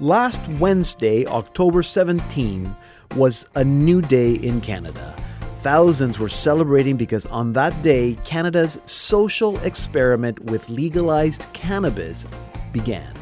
[0.00, 2.72] Last Wednesday, October 17,
[3.16, 5.16] was a new day in Canada.
[5.62, 12.28] Thousands were celebrating because on that day, Canada's social experiment with legalized cannabis
[12.70, 13.12] began.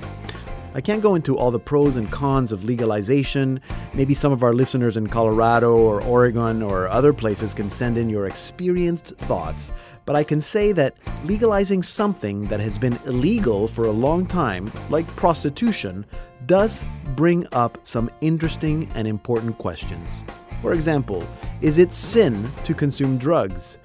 [0.74, 3.58] I can't go into all the pros and cons of legalization.
[3.94, 8.10] Maybe some of our listeners in Colorado or Oregon or other places can send in
[8.10, 9.72] your experienced thoughts.
[10.06, 14.72] But I can say that legalizing something that has been illegal for a long time,
[14.88, 16.06] like prostitution,
[16.46, 20.24] does bring up some interesting and important questions.
[20.62, 21.26] For example,
[21.60, 23.78] is it sin to consume drugs?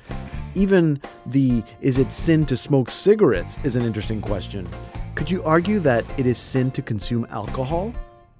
[0.53, 4.67] Even the is it sin to smoke cigarettes is an interesting question.
[5.15, 7.93] Could you argue that it is sin to consume alcohol?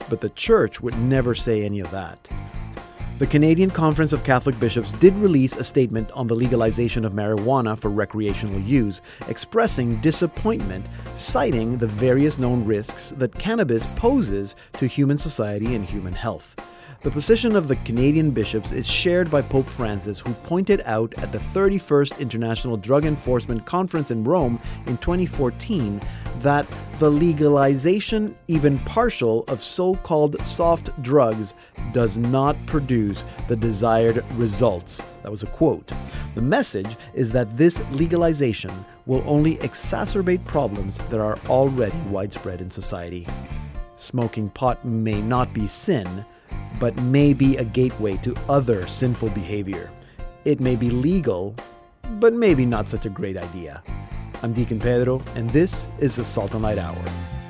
[0.10, 2.30] But the church would never say any of that.
[3.22, 7.78] The Canadian Conference of Catholic Bishops did release a statement on the legalization of marijuana
[7.78, 15.20] for recreational use, expressing disappointment, citing the various known risks that cannabis poses to human
[15.20, 16.56] society and human health.
[17.04, 21.32] The position of the Canadian bishops is shared by Pope Francis, who pointed out at
[21.32, 26.00] the 31st International Drug Enforcement Conference in Rome in 2014
[26.42, 26.68] that
[27.00, 31.56] the legalization, even partial, of so called soft drugs
[31.92, 35.02] does not produce the desired results.
[35.24, 35.92] That was a quote.
[36.36, 42.70] The message is that this legalization will only exacerbate problems that are already widespread in
[42.70, 43.26] society.
[43.96, 46.24] Smoking pot may not be sin
[46.80, 49.92] but may be a gateway to other sinful behavior.
[50.46, 51.56] It may be legal,
[52.20, 53.84] but maybe not such a great idea.
[54.42, 57.41] I'm Deacon Pedro, and this is the Salt and Light Hour.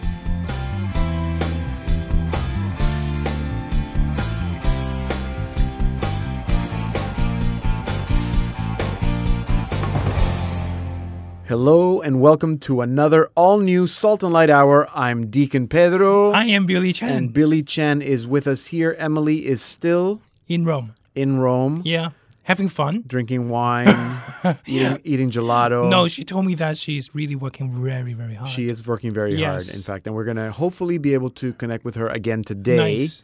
[11.52, 14.88] Hello and welcome to another all new Salt and Light Hour.
[14.96, 16.32] I'm Deacon Pedro.
[16.32, 17.10] I am Billy Chen.
[17.10, 18.96] And Billy Chen is with us here.
[18.98, 20.96] Emily is still in Rome.
[21.14, 21.82] In Rome.
[21.84, 22.12] Yeah.
[22.44, 23.04] Having fun.
[23.06, 23.90] Drinking wine,
[24.66, 25.90] eating, eating, gelato.
[25.90, 28.50] No, she told me that she's really working very, very hard.
[28.50, 29.66] She is working very yes.
[29.66, 30.08] hard, in fact.
[30.08, 33.00] And we're going to hopefully be able to connect with her again today.
[33.00, 33.24] Nice.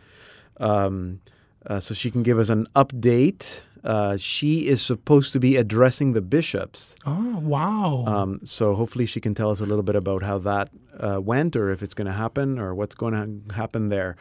[0.57, 1.21] Um,
[1.65, 6.13] uh, so she can give us an update uh, she is supposed to be addressing
[6.13, 6.95] the bishops.
[7.05, 8.03] Oh, wow.
[8.07, 11.55] Um, so hopefully she can tell us a little bit about how that uh, went
[11.55, 13.13] or if it's going to happen or what's going
[13.47, 14.15] to happen there.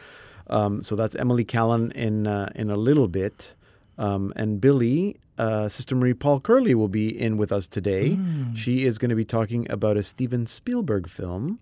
[0.49, 3.53] Um, so that's Emily Callan in, uh, in a little bit.
[3.97, 8.11] Um, and Billy, uh, Sister Marie Paul Curley will be in with us today.
[8.11, 8.55] Mm.
[8.55, 11.59] She is going to be talking about a Steven Spielberg film.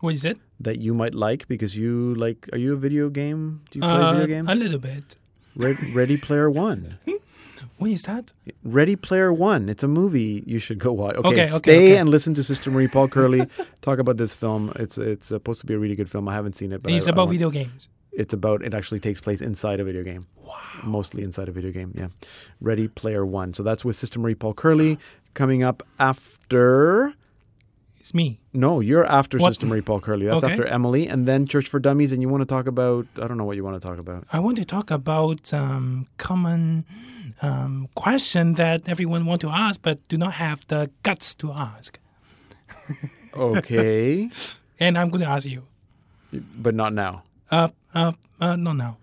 [0.00, 0.38] What is it?
[0.60, 2.48] That you might like because you like.
[2.52, 3.62] Are you a video game?
[3.70, 4.48] Do you play video games?
[4.48, 5.16] Uh, A little bit.
[5.56, 6.98] Ready Player One.
[7.78, 8.32] What is that?
[8.62, 9.68] Ready Player One.
[9.68, 11.16] It's a movie you should go watch.
[11.16, 11.96] Okay, okay stay okay, okay.
[11.96, 13.48] and listen to Sister Marie Paul Curley
[13.82, 14.72] talk about this film.
[14.76, 16.28] It's it's supposed to be a really good film.
[16.28, 17.88] I haven't seen it, but it's I, about I video games.
[18.12, 20.26] It's about it actually takes place inside a video game.
[20.36, 20.56] Wow.
[20.84, 21.92] Mostly inside a video game.
[21.96, 22.08] Yeah.
[22.60, 23.54] Ready Player One.
[23.54, 24.98] So that's with Sister Marie Paul Curley
[25.34, 27.14] coming up after.
[27.98, 28.38] It's me.
[28.52, 29.48] No, you're after what?
[29.48, 30.26] Sister Marie Paul Curley.
[30.26, 30.52] That's okay.
[30.52, 32.12] after Emily, and then Church for Dummies.
[32.12, 33.06] And you want to talk about?
[33.20, 34.26] I don't know what you want to talk about.
[34.32, 36.84] I want to talk about um, common
[37.42, 41.98] um, question that everyone want to ask, but do not have the guts to ask.
[43.36, 44.30] okay.
[44.80, 45.64] and I'm going to ask you,
[46.32, 47.22] but not now.
[47.50, 48.96] Uh, uh, uh not now.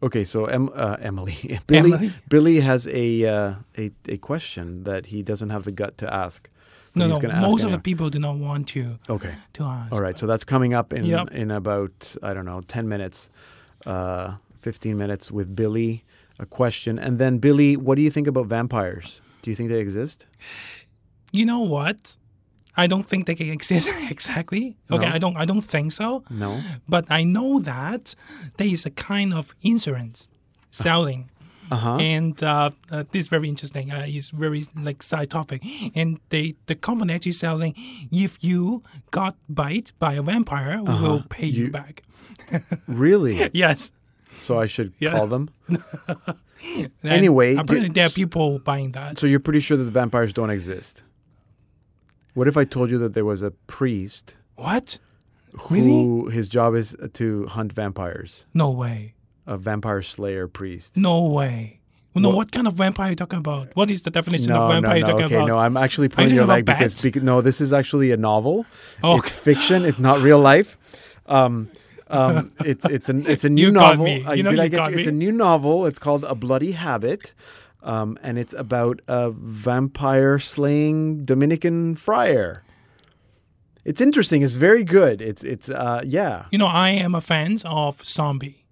[0.00, 2.12] Okay, so em, uh, Emily, Billy, Emily?
[2.28, 6.48] Billy has a, uh, a a question that he doesn't have the gut to ask.
[6.94, 7.40] No, he's no.
[7.40, 8.98] Most of the people do not want to.
[9.08, 9.34] Okay.
[9.54, 9.92] To ask.
[9.92, 11.32] All right, so that's coming up in Yep.
[11.32, 13.30] in about I don't know ten minutes,
[13.86, 16.04] uh, fifteen minutes with Billy.
[16.38, 19.20] A question, and then Billy, what do you think about vampires?
[19.42, 20.26] Do you think they exist?
[21.32, 22.16] You know what?
[22.76, 24.76] I don't think they can exist exactly.
[24.90, 25.14] Okay, No?
[25.14, 25.36] I don't.
[25.36, 26.22] I don't think so.
[26.30, 26.60] No.
[26.88, 28.14] But I know that
[28.56, 30.28] there is a kind of insurance
[30.70, 31.30] selling.
[31.70, 31.96] Uh huh.
[31.96, 33.90] And uh, uh, this is very interesting.
[33.90, 35.62] Uh, it's very like side topic.
[35.94, 37.74] And they the company actually selling
[38.10, 41.66] if you got bite by a vampire, we will pay you, Uh-huh.
[41.66, 42.02] You- back.
[42.86, 43.50] Really?
[43.52, 43.90] Yes.
[44.40, 45.12] So I should Yeah.
[45.12, 45.50] call them.
[47.04, 49.18] Anyway, apparently d- there are people buying that.
[49.18, 51.02] So you're pretty sure that the vampires don't exist.
[52.34, 54.98] What if I told you that there was a priest What?
[55.56, 55.74] who
[56.24, 56.34] Really?
[56.34, 58.46] his job is to hunt vampires?
[58.54, 59.14] No way.
[59.46, 60.96] A vampire slayer priest.
[60.96, 61.78] No way.
[62.14, 63.68] No, What- what kind of vampire are you talking about?
[63.74, 64.96] What is the definition No, of no, vampire no.
[64.98, 65.46] you're talking Okay, about?
[65.48, 65.58] no.
[65.58, 68.66] I'm actually you your leg because, because no, this is actually a novel.
[69.04, 69.18] Oh.
[69.18, 69.84] It's fiction.
[69.84, 70.76] It's not real life.
[71.26, 71.68] Um,
[72.10, 74.08] um, it's it's an it's a new You novel.
[74.08, 75.12] You know did I you get It's me.
[75.12, 75.86] a new novel.
[75.86, 77.34] It's called A Bloody Habit,
[77.82, 82.62] um, and it's about a vampire slaying Dominican friar.
[83.84, 84.42] It's interesting.
[84.42, 85.20] It's very good.
[85.22, 88.66] It's it's uh yeah, You know, I am a fan of zombie.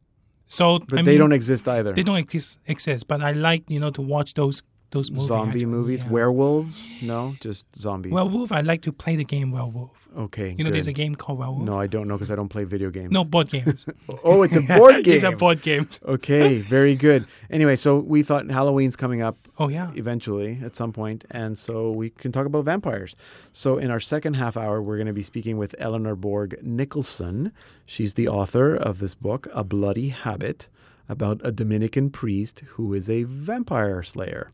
[0.48, 1.92] So but I they mean, don't exist either.
[1.92, 5.50] they don't exist, exist, but I like you know to watch those those movies, Zombie
[5.50, 6.10] actually, movies, yeah.
[6.10, 6.88] werewolves?
[7.02, 8.12] No, just zombies.
[8.12, 8.52] Werewolf.
[8.52, 10.08] I like to play the game Werewolf.
[10.16, 11.62] okay, You know, there's a game called Werewolf.
[11.62, 13.10] No, I don't know because I don't play video games.
[13.10, 13.86] No board games.
[14.24, 15.14] Oh, it's a board game.
[15.14, 15.88] it's a board game.
[16.04, 17.26] Okay, very good.
[17.50, 19.90] Anyway, so we thought Halloween's coming up Oh yeah.
[19.94, 23.14] eventually at some point, and so we can talk about vampires.
[23.52, 27.52] So in our second half hour, we're going to be speaking with Eleanor Bourg Nicholson.
[27.84, 30.68] She's the author of this book, A Bloody Habit,
[31.08, 34.50] about a Dominican priest who is a vampire slayer.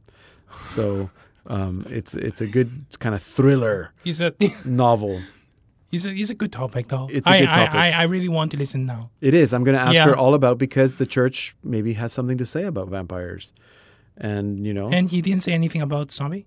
[0.61, 1.11] So
[1.47, 4.33] um, it's it's a good kind of thriller It's a
[4.65, 5.21] novel.
[5.91, 7.09] it's a it's a good topic though.
[7.11, 7.75] It's a I, good I- topic.
[7.75, 9.11] I, I really want to listen now.
[9.21, 9.53] It is.
[9.53, 10.07] I'm going to ask Yeah.
[10.07, 13.53] her all about because the church maybe has something to say about vampires,
[14.17, 14.89] and you know.
[14.91, 16.47] And he didn't say anything about zombie.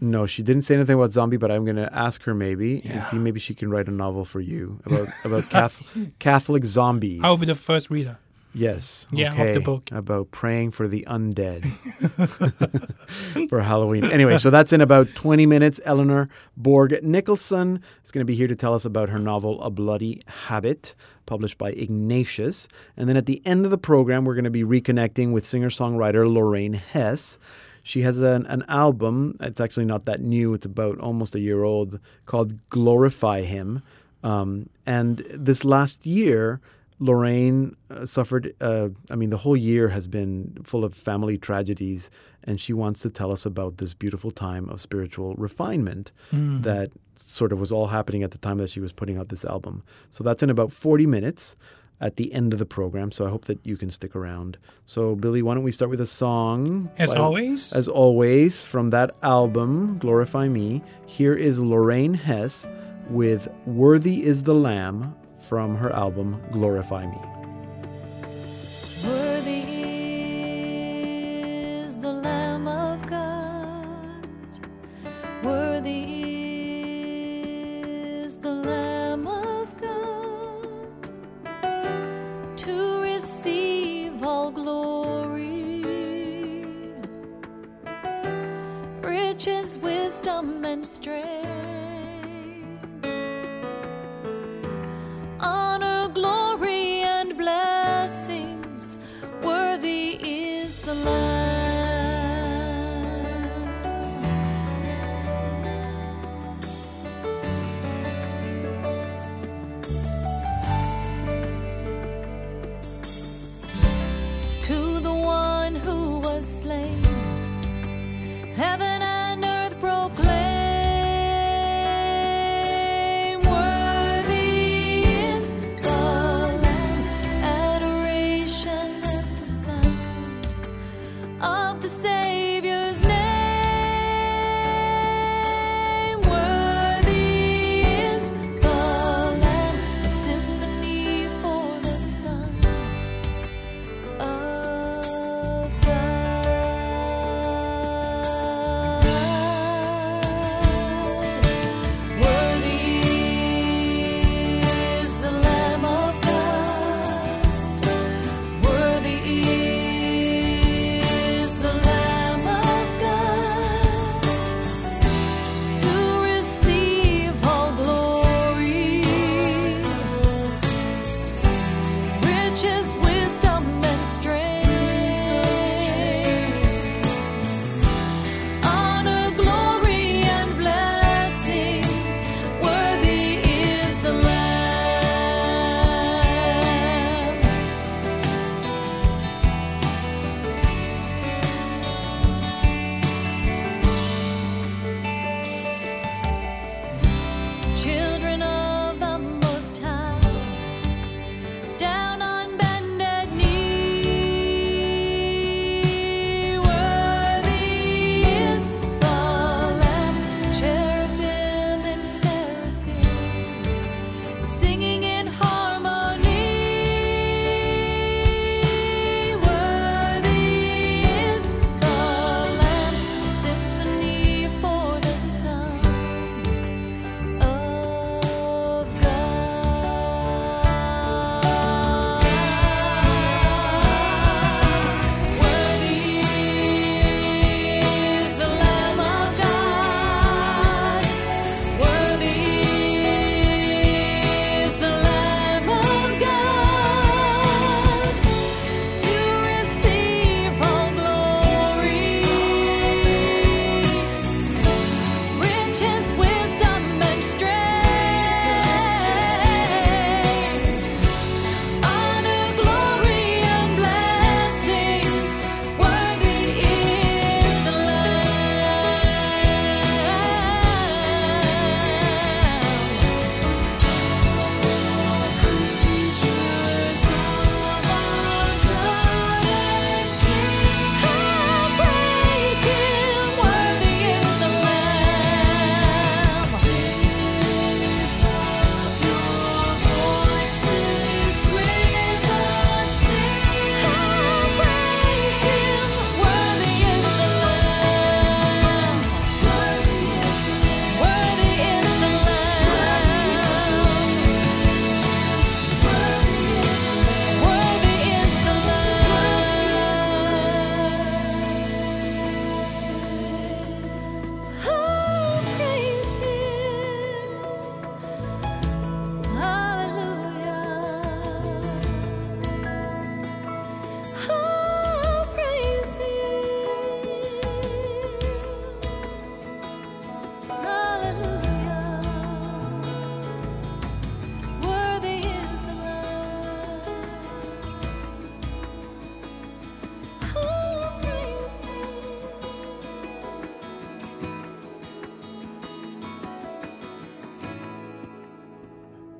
[0.00, 3.02] No, she didn't say anything about zombie, but I'm going to ask her maybe and
[3.04, 7.20] see maybe she can write a novel for you about about Catholic, Catholic zombies.
[7.24, 8.16] I will be the first reader.
[8.54, 9.90] Yes, Yeah, okay, the book.
[9.92, 11.64] about praying for the undead
[13.48, 14.04] for Halloween.
[14.04, 15.80] Anyway, so that's in about 20 minutes.
[15.84, 19.70] Eleanor Bourg Nicholson is going to be here to tell us about her novel A
[19.70, 20.94] Bloody Habit,
[21.26, 22.68] published by Ignatius.
[22.96, 26.30] And then at the end of the program, we're going to be reconnecting with singer-songwriter
[26.32, 27.38] Lorraine Hess.
[27.82, 29.36] She has an, an album.
[29.40, 30.52] It's actually not that new.
[30.54, 33.82] It's about almost a year old called Glorify Him.
[34.24, 36.60] Um, and this last year,
[37.00, 42.10] Lorraine uh, suffered, uh, I mean, the whole year has been full of family tragedies.
[42.44, 47.52] And she wants to tell us about this beautiful time of spiritual refinement that sort
[47.52, 49.82] of was all happening at the time that she was putting out this album.
[50.10, 51.56] So that's in about 40 minutes
[52.00, 53.10] at the end of the program.
[53.12, 54.56] So I hope that you can stick around.
[54.86, 56.88] So, Billy, why don't we start with a song?
[56.96, 57.72] As by- always.
[57.72, 62.66] As always, from that album, Glorify Me, here is Lorraine Hess
[63.10, 65.14] with Worthy is the Lamb
[65.48, 67.37] from her album, Glorify Me.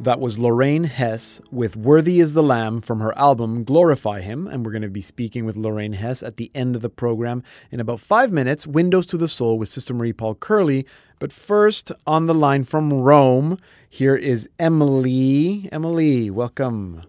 [0.08, 4.46] That was Lorraine Hess with Worthy is the Lamb from her album Glorify Him.
[4.46, 7.42] And we're going to be speaking with Lorraine Hess at the end of the program
[7.70, 8.66] in about five minutes.
[8.66, 10.86] Windows to the Soul with Sister Marie Paul Curley.
[11.18, 13.58] But first, on the line from Rome,
[13.90, 15.68] here is Emily.
[15.70, 17.02] Emily, welcome.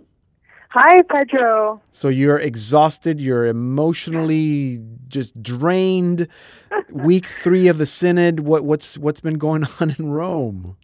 [0.71, 1.81] Hi, Pedro.
[1.91, 6.27] So you're exhausted, you're emotionally just drained.
[6.91, 8.41] Week three of the synod.
[8.41, 10.75] What, what's what's been going on in Rome?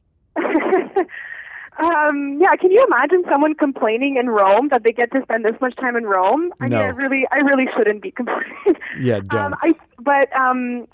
[1.78, 5.56] Um, yeah, can you imagine someone complaining in Rome that they get to spend this
[5.60, 6.54] much time in Rome?
[6.62, 6.78] I No.
[6.78, 8.76] mean, I really, I really shouldn't be complaining.
[9.00, 9.54] Yeah, don't.
[9.54, 10.88] Um, I, but um,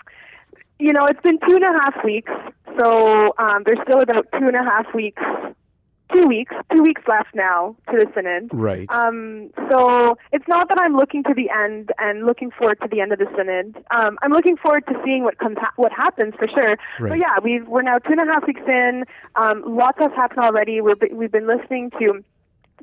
[0.78, 2.32] you know, it's been two and a half weeks,
[2.76, 5.22] so um, there's still about two and a half weeks,
[6.12, 8.50] two weeks, two weeks left now to the synod.
[8.52, 8.88] right.
[8.90, 13.00] Um, so it's not that I'm looking to the end and looking forward to the
[13.00, 13.76] end of the synod.
[13.90, 16.76] Um, I'm looking forward to seeing what comes, ha- what happens for sure.
[17.00, 17.10] Right.
[17.10, 19.04] But yeah, we've we're now two and a half weeks in.
[19.36, 20.80] Um, lots has happened already.
[20.80, 22.24] We've been, we've been listening to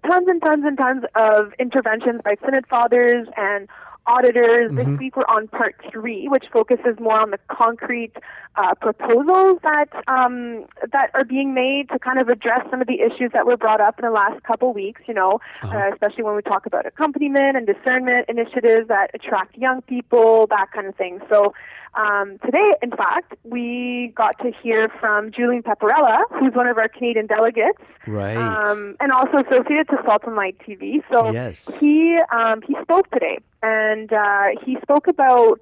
[0.08, 3.68] tons and tons and tons of interventions by synod fathers and
[4.10, 4.76] auditors.
[4.76, 8.14] This week we're on part three, which focuses more on the concrete
[8.56, 13.02] uh, proposals that um, that are being made to kind of address some of the
[13.02, 15.02] issues that were brought up in the last couple weeks.
[15.08, 19.82] You know, uh, especially when we talk about accompaniment and discernment initiatives that attract young
[19.84, 21.20] people, that kind of thing.
[21.30, 21.54] So.
[21.96, 26.88] Um, today, in fact, we got to hear from Julian Paparella, who's one of our
[26.88, 28.38] Canadian delegates, right.
[28.38, 31.02] um, and also associated to Salt and Light TV.
[31.12, 31.68] So Yes.
[31.80, 35.62] he um, he spoke today, and uh, he spoke about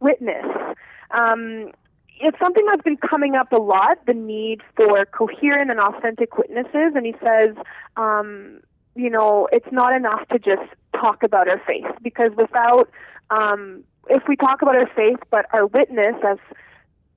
[0.00, 0.46] witness.
[1.10, 1.72] Um,
[2.20, 6.92] it's something that's been coming up a lot: the need for coherent and authentic witnesses.
[6.94, 7.56] And he says,
[7.96, 8.60] um,
[8.94, 12.90] you know, it's not enough to just talk about our faith because without
[13.30, 16.38] um, if we talk about our faith, but our witness as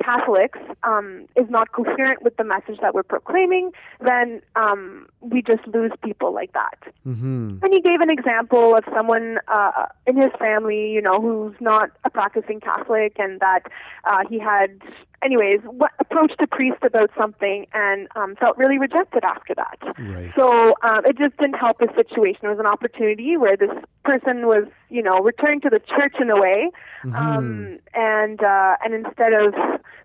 [0.05, 3.71] Catholics um, is not coherent with the message that we're proclaiming,
[4.01, 6.79] then um, we just lose people like that.
[7.07, 7.57] mm-hmm.
[7.63, 11.89] And he gave an example of someone uh, in his family, you know, who's not
[12.03, 13.63] a practicing Catholic, and that
[14.09, 14.79] uh, he had,
[15.24, 19.79] anyways, what, approached a priest about something and um, felt really rejected after that.
[20.00, 20.31] Right.
[20.36, 22.45] So um, it just didn't help his situation.
[22.45, 23.72] It was an opportunity where this
[24.03, 26.72] person was, you know, returned to the church in a way,
[27.13, 29.53] um, and uh, and instead of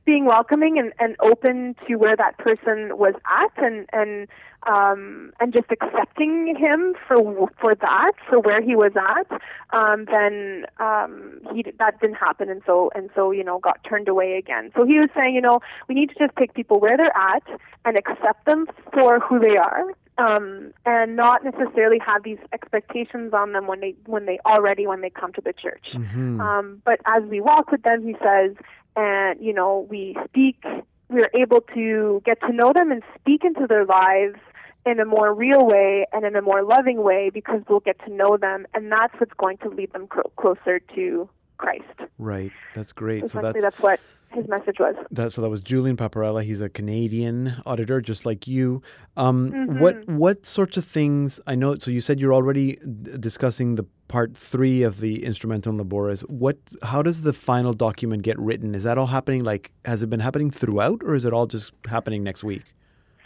[0.05, 4.29] being welcoming and, and open to where that person was at, and and
[4.65, 9.41] um, and just accepting him for for that, for where he was at,
[9.71, 14.09] um, then um, he that didn't happen, and so and so you know got turned
[14.09, 14.71] away again.
[14.77, 17.43] So he was saying, you know, we need to just take people where they're at
[17.85, 19.85] and accept them for who they are,
[20.19, 25.01] um, and not necessarily have these expectations on them when they when they already when
[25.01, 25.87] they come to the church.
[25.95, 26.41] Mm-hmm.
[26.41, 28.55] Um, but as we walk with them, he says,
[28.95, 30.63] and you know, we speak.
[31.09, 34.39] We're able to get to know them and speak into their lives
[34.87, 38.13] in a more real way and in a more loving way because we'll get to
[38.13, 41.85] know them, and that's what's going to lead them clo- closer to Christ.
[42.19, 42.53] Right.
[42.75, 43.29] That's great.
[43.29, 44.01] So that's that's what
[44.33, 44.95] his message was.
[45.11, 45.33] that.
[45.33, 46.43] So that was Julian Paparella.
[46.43, 48.81] He's a Canadian auditor, just like you.
[49.17, 51.41] Um, What what sorts of things?
[51.47, 51.75] I know.
[51.77, 56.23] So you said you're already d- discussing the part three of the Instrumentum Laboris.
[56.31, 56.57] What?
[56.83, 58.75] How does the final document get written?
[58.75, 59.45] Is that all happening?
[59.45, 62.63] Like, has it been happening throughout, or is it all just happening next week?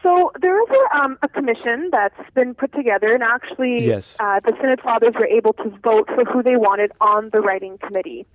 [0.05, 4.19] So there is a, um, a commission that's been put together, and actually, Yes.
[4.21, 7.79] uh, the Synod Fathers were able to vote for who they wanted on the writing
[7.79, 8.27] committee,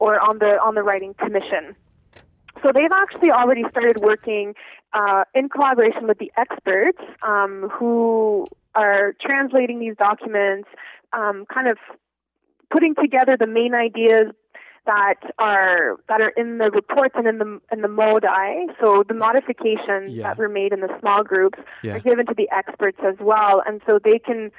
[0.00, 1.76] or on the on the writing commission.
[2.62, 4.54] So they've actually already started working
[4.92, 10.68] uh, in collaboration with the experts um, who are translating these documents,
[11.12, 11.78] um, kind of
[12.70, 14.32] putting together the main ideas
[14.84, 18.66] that are that are in the reports and in the in the modi.
[18.80, 20.28] So the modifications Yeah.
[20.28, 21.96] that were made in the small groups Yeah.
[21.96, 24.50] are given to the experts as well, and so they can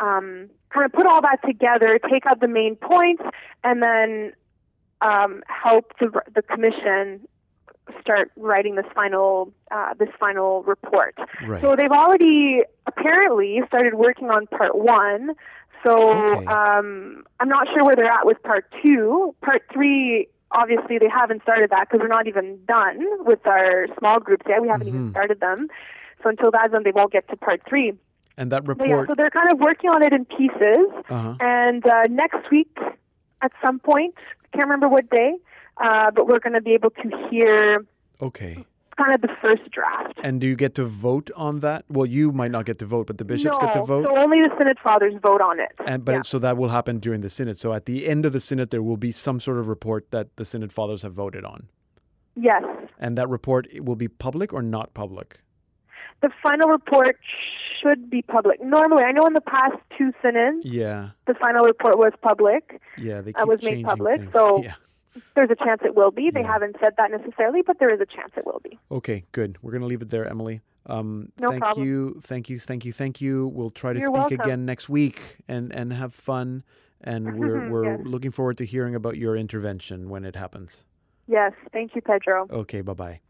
[0.00, 3.22] um, kind of put all that together, take out the main points,
[3.64, 4.32] and then
[5.00, 7.26] um, help the the commission
[8.00, 11.16] start writing this final uh, this final report.
[11.46, 11.60] Right.
[11.60, 15.30] So they've already apparently started working on part one.
[15.84, 15.92] So
[16.36, 16.46] Okay.
[16.46, 19.34] um, I'm not sure where they're at with part two.
[19.42, 24.20] Part three, obviously, they haven't started that because we're not even done with our small
[24.20, 24.62] groups yet.
[24.62, 25.68] We haven't even started them.
[26.22, 27.92] So until that's done, they won't get to part three.
[28.38, 29.08] and that But yeah, report.
[29.08, 30.86] so they're kind of working on it in pieces.
[31.10, 31.34] uh-huh.
[31.40, 32.76] And uh, next week,
[33.42, 34.14] at some point,
[34.52, 35.34] can't remember what day,
[35.78, 37.84] uh, but we're going to be able to hear
[38.20, 38.64] Okay.
[39.02, 40.14] Kind of the first draft.
[40.22, 41.84] And do you get to vote on that?
[41.88, 44.04] Well, you might not get to vote, but the bishops no, get to vote.
[44.04, 45.72] so only the Synod Fathers vote on it.
[45.86, 46.18] And but Yeah.
[46.20, 47.56] it, so that will happen during the synod.
[47.58, 50.28] So at the end of the synod, there will be some sort of report that
[50.36, 51.68] the synod fathers have voted on,
[52.36, 52.62] yes,
[52.98, 55.38] and that report will be public or not public.
[56.20, 57.16] the final report
[57.80, 58.62] should be public.
[58.62, 62.80] Normally, I know in the past two synods, Yeah, the final report was public.
[62.96, 64.32] yeah, they Uh, was made public, things.
[64.32, 64.74] so- yeah.
[65.34, 66.30] There's a chance it will be.
[66.30, 66.52] They Yeah.
[66.52, 68.78] haven't said that necessarily, but there is a chance it will be.
[68.90, 69.58] Okay, good.
[69.62, 70.60] We're gonna leave it there, Emily.
[70.86, 71.86] Um, No thank problem.
[71.86, 73.46] you, thank you, thank you, thank you.
[73.48, 74.40] We'll try to You're speak welcome.
[74.40, 76.64] again next week and and have fun.
[77.00, 78.00] And we're we're Yes.
[78.04, 80.84] looking forward to hearing about your intervention when it happens.
[81.28, 81.52] Yes.
[81.72, 82.46] Thank you, Pedro.
[82.50, 83.20] Okay, bye bye.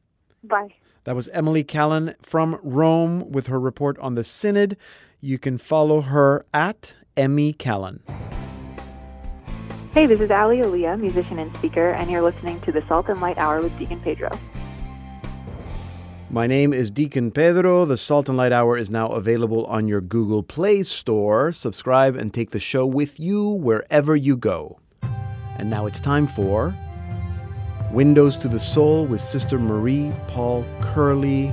[0.45, 0.75] Bye.
[1.05, 4.77] That was Emily Callan from Rome with her report on the synod.
[5.21, 8.01] You can follow her at Emmy Callan.
[9.95, 13.21] Hey, this is Ali Aaliyah, musician and speaker, and you're listening to the Salt and
[13.21, 14.31] Light Hour with Deacon Pedro.
[16.31, 17.85] My name is Deacon Pedro.
[17.85, 21.53] The Salt and Light Hour is now available on your Google Play Store.
[21.53, 24.79] Subscribe and take the show with you wherever you go.
[25.59, 26.75] And now it's time for
[27.91, 31.53] Windows to the Soul with Sister Marie Paul Curley.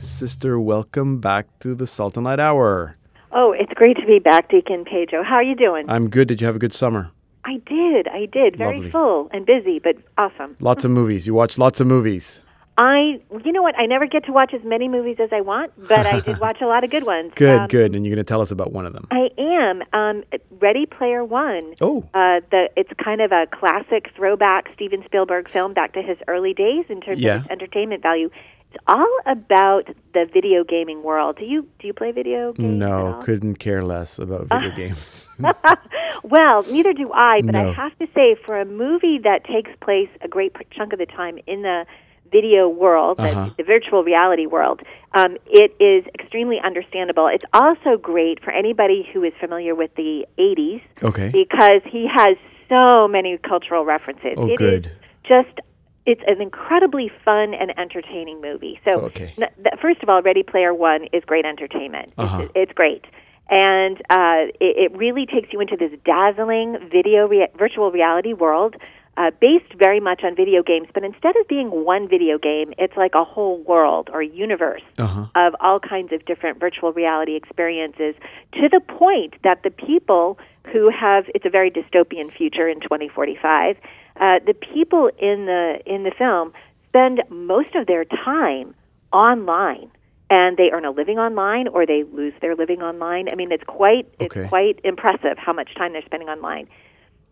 [0.00, 2.96] Sister, welcome back to the Salt and Light Hour.
[3.32, 5.22] Oh, it's great to be back, Deacon Pedro.
[5.22, 5.88] How are you doing?
[5.88, 6.28] I'm good.
[6.28, 7.10] Did you have a good summer?
[7.44, 8.56] I did, I did.
[8.56, 8.90] Very Lovely.
[8.90, 10.56] full and busy, but awesome.
[10.60, 11.26] Lots of movies.
[11.26, 12.42] You watch lots of movies.
[12.76, 13.78] I, you know what?
[13.78, 16.60] I never get to watch as many movies as I want, but I did watch
[16.62, 17.32] a lot of good ones.
[17.34, 17.94] Good, Um, good.
[17.94, 19.06] And you're going to tell us about one of them.
[19.10, 19.82] I am.
[19.92, 20.24] Um,
[20.60, 21.74] Ready Player One.
[21.80, 26.16] Oh, Uh, the it's kind of a classic throwback Steven Spielberg film back to his
[26.26, 27.36] early days in terms Yeah.
[27.36, 28.30] of its entertainment value.
[28.72, 31.36] It's all about the video gaming world.
[31.38, 32.78] Do you do you play video games?
[32.78, 35.28] no, couldn't care less about video games.
[36.22, 37.70] well, neither do I, but No.
[37.70, 41.06] I have to say, for a movie that takes place a great chunk of the
[41.06, 41.84] time in the
[42.30, 43.50] video world, the- Uh-huh.
[43.56, 44.82] the virtual reality world,
[45.14, 47.26] um, it is extremely understandable.
[47.26, 51.30] It's also great for anybody who is familiar with the 80s Okay.
[51.32, 52.36] because he has
[52.68, 54.34] so many cultural references.
[54.36, 54.92] Oh, It good.
[55.24, 55.58] just
[56.06, 58.80] it's an incredibly fun and entertaining movie.
[58.84, 59.34] So, Okay.
[59.36, 62.12] th- first of all, Ready Player One is great entertainment.
[62.18, 62.42] Uh-huh.
[62.42, 63.04] It's, it's great,
[63.48, 68.76] and uh, it, it really takes you into this dazzling video rea- virtual reality world.
[69.16, 72.96] Uh, based very much on video games, but instead of being one video game, it's
[72.96, 75.26] like a whole world or universe Uh-huh.
[75.34, 78.14] of all kinds of different virtual reality experiences
[78.52, 80.38] to the point that the people
[80.72, 83.76] who have it's a very dystopian future in 2045
[84.20, 86.52] uh, the people in the in the film
[86.88, 88.74] spend most of their time
[89.12, 89.90] online
[90.28, 93.28] and they earn a living online or they lose their living online.
[93.32, 94.40] I mean it's quite Okay.
[94.40, 96.68] it's quite impressive how much time they're spending online.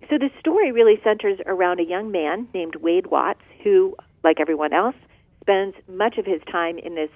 [0.08, 4.72] So the story really centers around a young man named Wade Watts, who, like everyone
[4.72, 4.94] else,
[5.40, 7.10] spends much of his time in this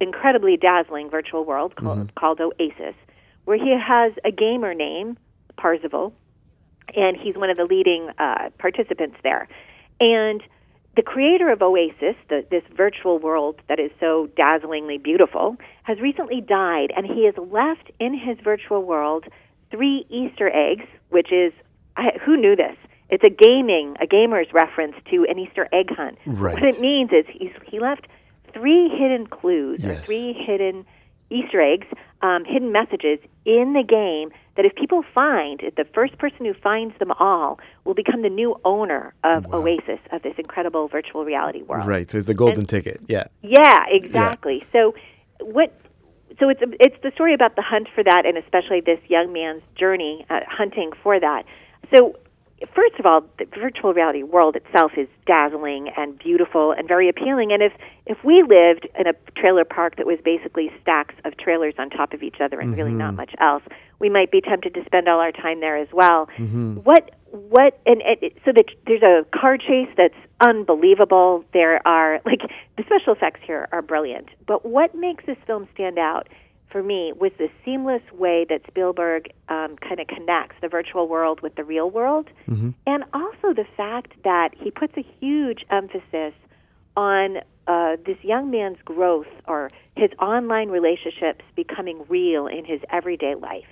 [0.00, 2.94] incredibly dazzling virtual world called, called Oasis,
[3.44, 5.16] where he has a gamer name,
[5.56, 6.14] Parzival,
[6.94, 9.48] and he's one of the leading uh, participants there.
[10.00, 10.42] And
[10.96, 16.40] the creator of Oasis, the, this virtual world that is so dazzlingly beautiful, has recently
[16.40, 19.24] died, and he has left in his virtual world
[19.70, 21.52] three Easter eggs, which is
[21.96, 22.76] I, who knew this?
[23.10, 26.18] It's a gaming, a gamer's reference to an Easter egg hunt.
[26.26, 26.54] Right.
[26.54, 28.06] What it means is he's, he left
[28.52, 30.86] three hidden clues or three hidden
[31.30, 31.86] Easter eggs,
[32.22, 36.54] um, hidden messages in the game that if people find, if the first person who
[36.54, 41.62] finds them all will become the new owner of Oasis, of this incredible virtual reality
[41.62, 41.86] world.
[41.86, 42.10] Right.
[42.10, 43.00] So it's the golden ticket.
[43.06, 43.24] Yeah.
[43.42, 44.64] Yeah, exactly.
[44.72, 44.94] So
[45.40, 45.78] what
[46.38, 49.62] so it's it's the story about the hunt for that and especially this young man's
[49.76, 51.44] journey uh, hunting for that.
[51.94, 52.16] So
[52.74, 57.52] first of all, the virtual reality world itself is dazzling and beautiful and very appealing
[57.52, 57.72] and if
[58.06, 62.12] if we lived in a trailer park that was basically stacks of trailers on top
[62.12, 63.16] of each other and really not mm-hmm.
[63.16, 63.62] much else,
[63.98, 66.28] we might be tempted to spend all our time there as well.
[66.36, 66.76] Mm-hmm.
[66.76, 71.44] What what and, and it- so that there's a car chase that's unbelievable.
[71.52, 72.42] There are like
[72.76, 74.28] the special effects here are brilliant.
[74.46, 76.28] But what makes this film stand out
[76.70, 81.40] for me was the seamless way that Spielberg um, kind of connects the virtual world
[81.40, 82.28] with the real world,
[82.86, 86.34] and also the fact that he puts a huge emphasis
[86.96, 93.34] on uh, this young man's growth or his online relationships becoming real in his everyday
[93.34, 93.64] life.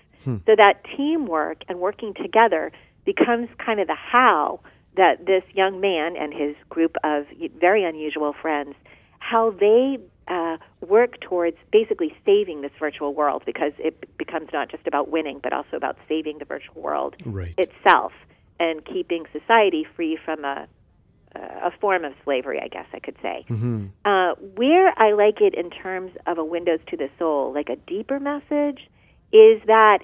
[0.47, 2.71] So that teamwork and working together
[3.05, 4.61] becomes kind of the how
[4.97, 7.27] that this young man and his group of
[7.61, 8.75] very unusual friends,
[9.19, 10.57] how they uh,
[10.87, 15.53] work towards basically saving this virtual world because it becomes not just about winning, but
[15.53, 17.55] also about saving the virtual world Right.
[17.59, 18.13] itself
[18.61, 20.69] and keeping society free from a
[21.35, 23.47] a form of slavery, I guess I could say.
[24.05, 27.77] Uh, where I like it in terms of a windows to the soul, like a
[27.77, 28.87] deeper message,
[29.33, 30.01] is that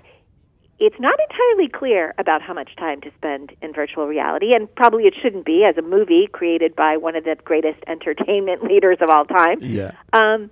[0.78, 5.04] it's not entirely clear about how much time to spend in virtual reality, and probably
[5.04, 9.10] it shouldn't be as a movie created by one of the greatest entertainment leaders of
[9.10, 9.58] all time.
[9.60, 9.92] Yeah.
[10.12, 10.50] Um,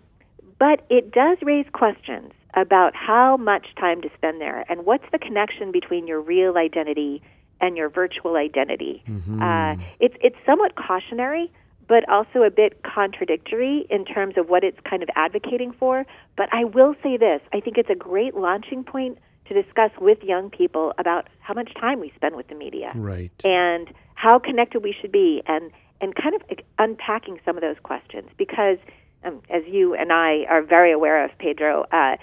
[0.58, 5.18] but it does raise questions about how much time to spend there and what's the
[5.18, 7.22] connection between your real identity
[7.60, 9.02] and your virtual identity.
[9.42, 11.50] Uh, it's it's somewhat cautionary,
[11.88, 16.04] but also a bit contradictory in terms of what it's kind of advocating for.
[16.36, 20.22] But I will say this: I think it's a great launching point to discuss with
[20.22, 23.30] young people about how much time we spend with the media Right.
[23.44, 26.42] and how connected we should be and and kind of
[26.78, 28.78] unpacking some of those questions because
[29.24, 32.16] um, as you and I are very aware of Pedro uh,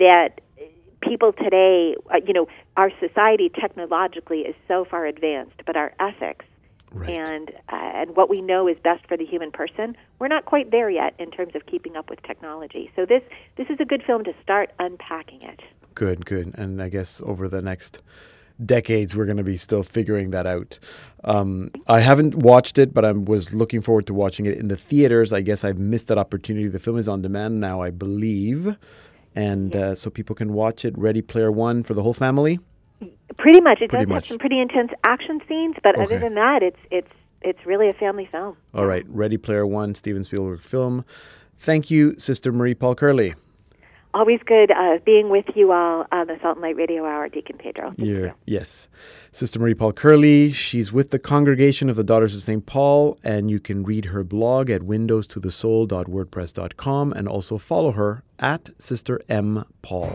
[0.00, 0.40] that
[1.00, 2.46] people today uh, you know
[2.76, 6.44] our society technologically is so far advanced but our ethics
[6.92, 7.10] Right.
[7.10, 10.70] and uh, and what we know is best for the human person we're not quite
[10.70, 13.22] there yet in terms of keeping up with technology so this
[13.56, 15.60] this is a good film to start unpacking it
[15.94, 16.52] Good, good.
[16.56, 18.00] And I guess over the next
[18.64, 20.78] decades, we're going to be still figuring that out.
[21.24, 24.76] Um, I haven't watched it, but I was looking forward to watching it in the
[24.76, 25.32] theaters.
[25.32, 26.68] I guess I've missed that opportunity.
[26.68, 28.76] The film is on demand now, I believe.
[29.34, 30.96] And uh, so people can watch it.
[30.96, 32.60] Ready Player One for the whole family.
[33.36, 33.80] Pretty much.
[33.82, 34.24] It Pretty does much.
[34.24, 36.04] have some pretty intense action scenes, but Okay.
[36.04, 37.10] other than that, it's it's
[37.42, 38.56] it's really a family film.
[38.72, 41.04] All right, Ready Player One, Steven Spielberg film.
[41.58, 43.34] Thank you, Sister Marie Paul Curley.
[44.14, 47.58] Always good uh, being with you all on the Salt and Light Radio Hour, Deacon
[47.58, 47.88] Pedro.
[47.96, 48.32] Thank Yeah, you.
[48.46, 48.86] yes.
[49.32, 50.52] Sister Marie Paul Curley.
[50.52, 52.64] She's with the Congregation of the Daughters of St.
[52.64, 59.20] Paul, and you can read her blog at windowstothesoul.wordpress.com and also follow her at Sister
[59.28, 59.64] M.
[59.82, 60.12] Paul.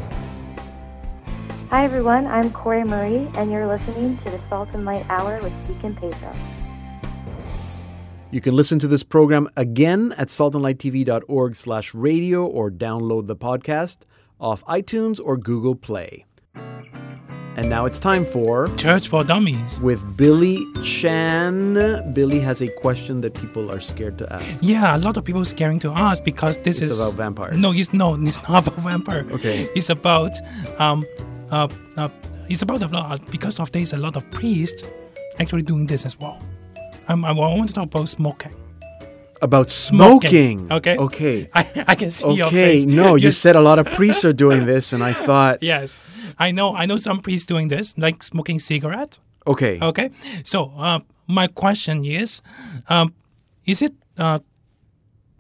[1.70, 2.26] Hi, everyone.
[2.26, 6.34] I'm Corey Marie, and you're listening to the Salt and Light Hour with Deacon Pedro.
[8.32, 14.00] You can listen to this program again at saltandlighttv.org slash radio or download the podcast
[14.40, 16.26] off iTunes or Google Play.
[17.56, 19.82] And now it's time for Church for Dummies.
[19.82, 22.14] with Billy Chan.
[22.14, 24.62] Billy has a question that people are scared to ask.
[24.62, 27.58] Yeah, a lot of people are scaring to ask because this It's is about vampires.
[27.58, 29.26] No, it's no, it's not about vampire.
[29.32, 29.68] Okay.
[29.76, 30.38] It's about
[30.78, 31.04] um,
[31.50, 32.10] uh, uh,
[32.48, 34.84] it's about a lot because of there's a lot of priests
[35.40, 36.40] actually doing this as well.
[37.10, 38.54] Um, I, I want to talk about smoking.
[39.42, 40.72] About smoking.
[40.72, 40.96] Okay.
[40.98, 41.50] Okay.
[41.56, 42.78] I, I can see your Okay.
[42.82, 42.86] face.
[42.86, 45.98] No, you said a lot of priests are doing this, and I thought, Yes,
[46.38, 46.76] I know.
[46.76, 49.20] I know some priests doing this, like smoking cigarette.
[49.48, 49.80] okay.
[49.82, 50.10] Okay,
[50.44, 52.42] so uh, my question is,
[52.90, 53.14] um,
[53.66, 54.40] is it uh,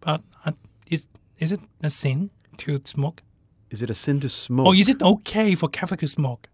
[0.03, 0.51] uh, uh,
[0.88, 1.05] is
[1.38, 3.21] is it a sin to smoke,
[3.69, 4.65] Is it a sin to smoke?
[4.67, 6.47] or is it okay for Catholic to smoke?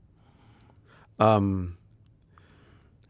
[1.19, 1.78] Um,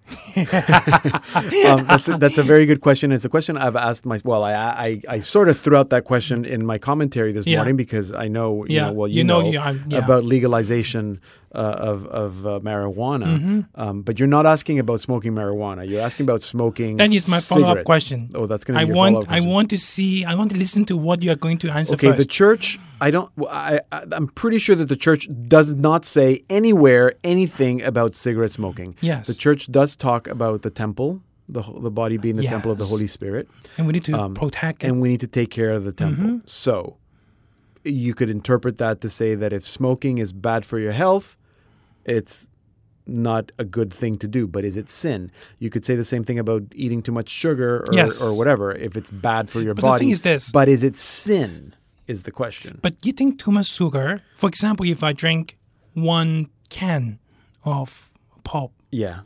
[0.36, 3.12] um, that's a, that's a very good question.
[3.12, 4.44] It's a question I've asked my well.
[4.44, 7.58] I, I I sort of threw out that question in my commentary this Yeah.
[7.58, 9.98] morning because I know you Yeah, know well you, you know know, yeah.
[10.00, 11.20] about legalization
[11.54, 11.58] uh,
[11.92, 13.60] of of uh, marijuana, Mm-hmm.
[13.82, 15.88] um, but you're not asking about smoking marijuana.
[15.90, 16.98] You're asking about smoking.
[16.98, 18.30] That is my follow-up question.
[18.36, 20.26] Oh, that's going to I be your want I want to see.
[20.26, 22.18] I want to listen to what you are going to answer Okay, first.
[22.20, 22.78] the church.
[23.00, 23.30] I don't.
[23.50, 28.52] I, I I'm pretty sure that the church does not say anywhere anything about cigarette
[28.52, 28.96] smoking.
[29.02, 29.28] Yes.
[29.28, 32.86] the church does talk about the temple, the the body being the temple of the
[32.86, 34.88] Holy Spirit, and we need to um, protect it.
[34.88, 36.26] and we need to take care of the temple.
[36.26, 36.38] Mm-hmm.
[36.46, 36.98] So,
[37.84, 41.38] you could interpret that to say that if smoking is bad for your health,
[42.06, 42.50] it's
[43.08, 44.48] not a good thing to do.
[44.48, 45.32] But is it sin?
[45.60, 48.20] You could say the same thing about eating too much sugar or, Yes.
[48.22, 48.72] or whatever.
[48.72, 51.76] If it's bad for your But the body, thing is this- But is it sin?
[52.08, 52.80] Is the question.
[52.84, 55.58] But eating too much sugar, for example, if I drink
[55.94, 57.18] one can
[57.64, 58.12] of
[58.44, 59.20] pop, Yeah.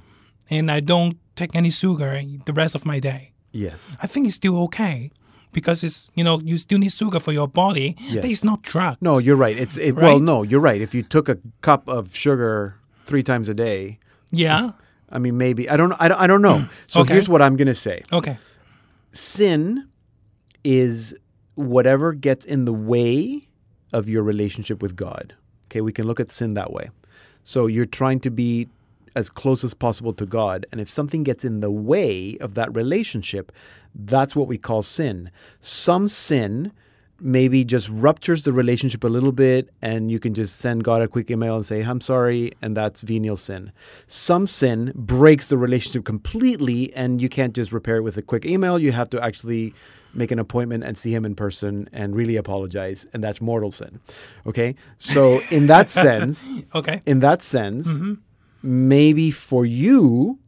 [0.49, 3.95] And I don't take any sugar the rest of my day, Yes.
[4.01, 5.09] I think it's still okay
[5.51, 7.95] because it's you know you still need sugar for your body.
[7.99, 8.21] Yes.
[8.21, 8.97] But it's not drugs.
[9.01, 9.57] No, you're right.
[9.57, 10.81] It's it, well, no, you're right.
[10.81, 13.97] If you took a cup of sugar three times a day,
[14.31, 14.71] yeah.
[15.11, 15.93] I mean, maybe I don't.
[15.99, 16.67] I don't, I don't know.
[16.87, 17.13] So Okay.
[17.13, 18.37] here's what I'm gonna say: Okay.
[19.11, 19.87] sin
[20.63, 21.15] is
[21.55, 23.47] whatever gets in the way
[23.93, 25.33] of your relationship with God.
[25.67, 26.89] Okay, we can look at sin that way.
[27.43, 28.67] So you're trying to be
[29.15, 32.73] as close as possible to God, and if something gets in the way of that
[32.75, 33.51] relationship,
[33.95, 35.31] that's what we call sin.
[35.59, 36.71] Some sin
[37.21, 41.07] maybe just ruptures the relationship a little bit and you can just send God a
[41.07, 43.71] quick email and say, I'm sorry, and that's venial sin.
[44.07, 48.45] Some sin breaks the relationship completely and you can't just repair it with a quick
[48.45, 48.79] email.
[48.79, 49.73] You have to actually
[50.13, 53.99] make an appointment and see him in person and really apologize, and that's mortal sin.
[54.47, 54.75] Okay?
[54.97, 57.01] So in that sense, Okay.
[57.05, 58.13] in that sense, mm-hmm.
[58.61, 60.39] Maybe for you,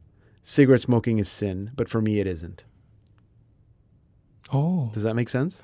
[0.43, 2.65] cigarette smoking is sin, but for me it isn't.
[4.53, 4.89] Oh.
[4.93, 5.63] Does that make sense?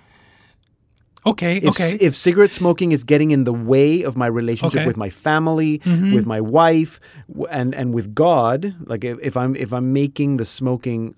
[1.25, 1.97] Okay, If, okay.
[1.99, 4.79] if cigarette smoking is getting in the way of my relationship Okay.
[4.81, 4.87] Mm-hmm.
[4.87, 7.01] with my family, with my wife,
[7.49, 11.15] and and with God, like if, if I'm if I'm making the smoking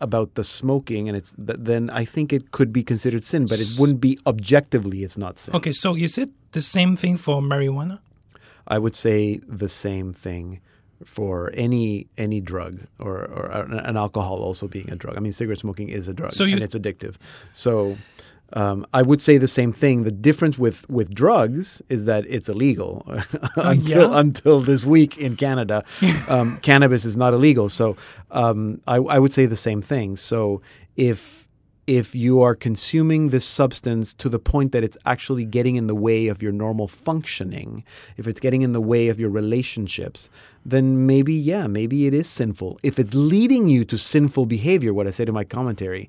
[0.00, 3.68] about the smoking, and it's then I think it could be considered sin, but it
[3.78, 5.04] wouldn't be objectively.
[5.04, 5.54] It's not sin.
[5.56, 7.98] okay, so is it the same thing for marijuana?
[8.66, 10.60] I would say the same thing
[11.04, 15.16] for any any drug or, or an an alcohol also being a drug.
[15.16, 17.14] I mean, cigarette smoking is a drug So you- and it's addictive.
[17.52, 17.96] So
[18.52, 20.02] um, I would say the same thing.
[20.02, 23.04] The difference with, with drugs is that it's illegal
[23.56, 24.18] until yeah?
[24.18, 25.84] until this week in Canada.
[26.28, 27.68] um, cannabis is not illegal.
[27.68, 27.96] So
[28.32, 30.16] um, I, I would say the same thing.
[30.16, 30.62] So
[30.96, 31.46] if
[31.90, 35.94] if you are consuming this substance to the point that it's actually getting in the
[35.94, 37.82] way of your normal functioning,
[38.16, 40.30] if it's getting in the way of your relationships,
[40.64, 42.78] then maybe, yeah, maybe it is sinful.
[42.84, 46.08] If it's leading you to sinful behavior, what I said in my commentary,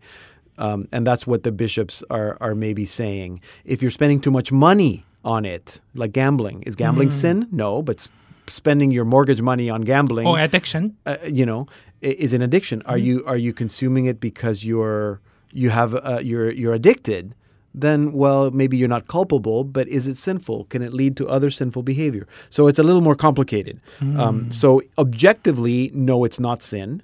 [0.59, 3.41] um, and that's what the bishops are, are maybe saying.
[3.65, 7.47] If you're spending too much money on it, like gambling, is gambling sin?
[7.51, 8.07] No, but
[8.45, 10.95] spending your mortgage money on gambling Or addiction?
[11.07, 11.67] uh, you know
[12.01, 15.21] is an addiction are you are you consuming it because you're
[15.53, 17.35] you have uh, you're you're addicted
[17.73, 21.49] then well maybe you're not culpable but is it sinful can it lead to other
[21.49, 23.79] sinful behavior so it's a little more complicated
[24.17, 27.01] um, so objectively no it's not sin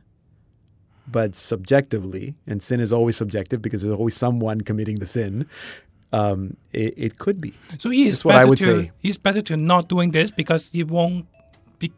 [1.07, 5.45] but subjectively and sin is always subjective because there's always someone committing the sin
[6.13, 8.91] um, it, it could be So it's That's what I better would to say.
[9.03, 11.25] it's better to not doing this because it won't.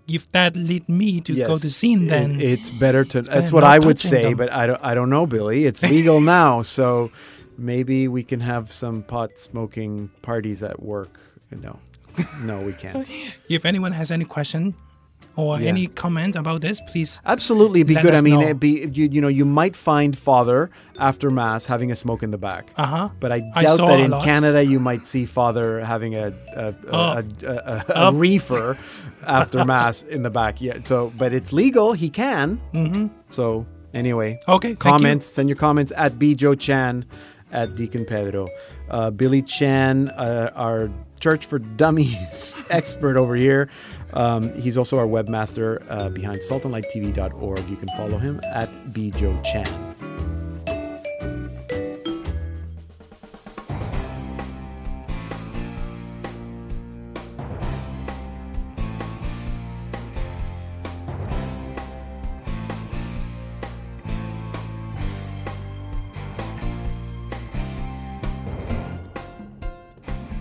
[0.07, 3.21] If that lead me to go to sin, then it's better to.
[3.21, 4.35] That's better what I would say, them.
[4.35, 4.79] but I don't.
[4.83, 5.65] I don't know, Billy.
[5.65, 7.11] It's legal now, so
[7.57, 11.19] maybe we can have some pot smoking parties at work.
[11.51, 11.79] No,
[12.43, 13.07] no, we can't.
[13.49, 14.75] if anyone has any question
[15.39, 15.69] or Yeah.
[15.69, 17.21] any comment about this, please.
[17.25, 18.13] Absolutely, be good.
[18.13, 18.45] I mean, know.
[18.47, 22.31] it'd be you, you know, you might find Father after Mass having a smoke in
[22.31, 22.71] the back.
[22.77, 23.09] Uh huh.
[23.19, 24.23] But I I doubt saw that in lot.
[24.23, 28.77] Canada you might see Father having a a, a, Uh, a, a, a reefer
[29.25, 30.61] after Mass in the back.
[30.61, 30.77] Yeah.
[30.83, 31.93] So, but it's legal.
[31.93, 32.59] He can.
[32.73, 33.07] Mm-hmm.
[33.29, 34.91] So anyway, Okay, thank you.
[34.91, 35.25] comments.
[35.25, 37.05] Send your comments at B Joe Chan
[37.51, 38.45] at Deacon Pedro.
[38.89, 43.67] Uh, Billy Chan, uh, our Church for Dummies expert over here.
[44.13, 47.69] Um, he's also our webmaster uh, behind saltandlighttv.org.
[47.69, 49.89] You can follow him at B Joe Chan.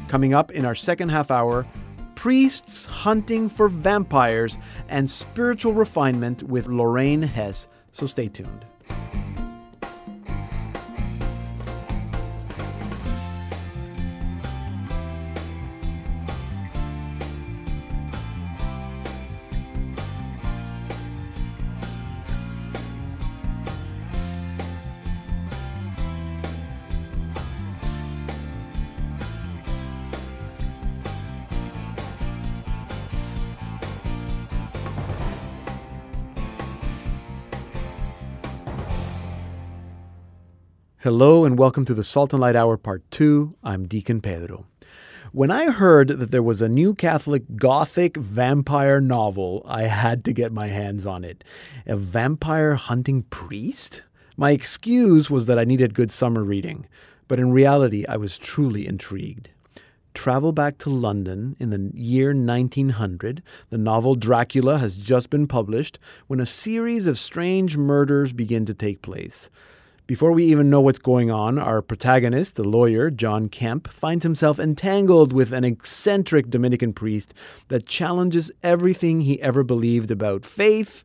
[0.08, 1.66] Coming up in our second half hour,
[2.18, 7.68] priests hunting for vampires and spiritual refinement with Lorraine Hess.
[7.92, 8.64] So stay tuned.
[41.08, 43.56] Hello and welcome to the Salt and Light Hour Part 2.
[43.64, 44.66] I'm Deacon Pedro.
[45.32, 50.34] When I heard that there was a new Catholic Gothic vampire novel, I had to
[50.34, 51.44] get my hands on it.
[51.86, 54.02] A vampire hunting priest?
[54.36, 56.84] My excuse was that I needed good summer reading,
[57.26, 59.48] but in reality, I was truly intrigued.
[60.12, 63.42] Travel back to London in the year 1900.
[63.70, 68.74] The novel Dracula has just been published when a series of strange murders begin to
[68.74, 69.48] take place.
[70.08, 74.58] Before we even know what's going on, our protagonist, the lawyer, John Kemp, finds himself
[74.58, 77.34] entangled with an eccentric Dominican priest
[77.68, 81.04] that challenges everything he ever believed about faith,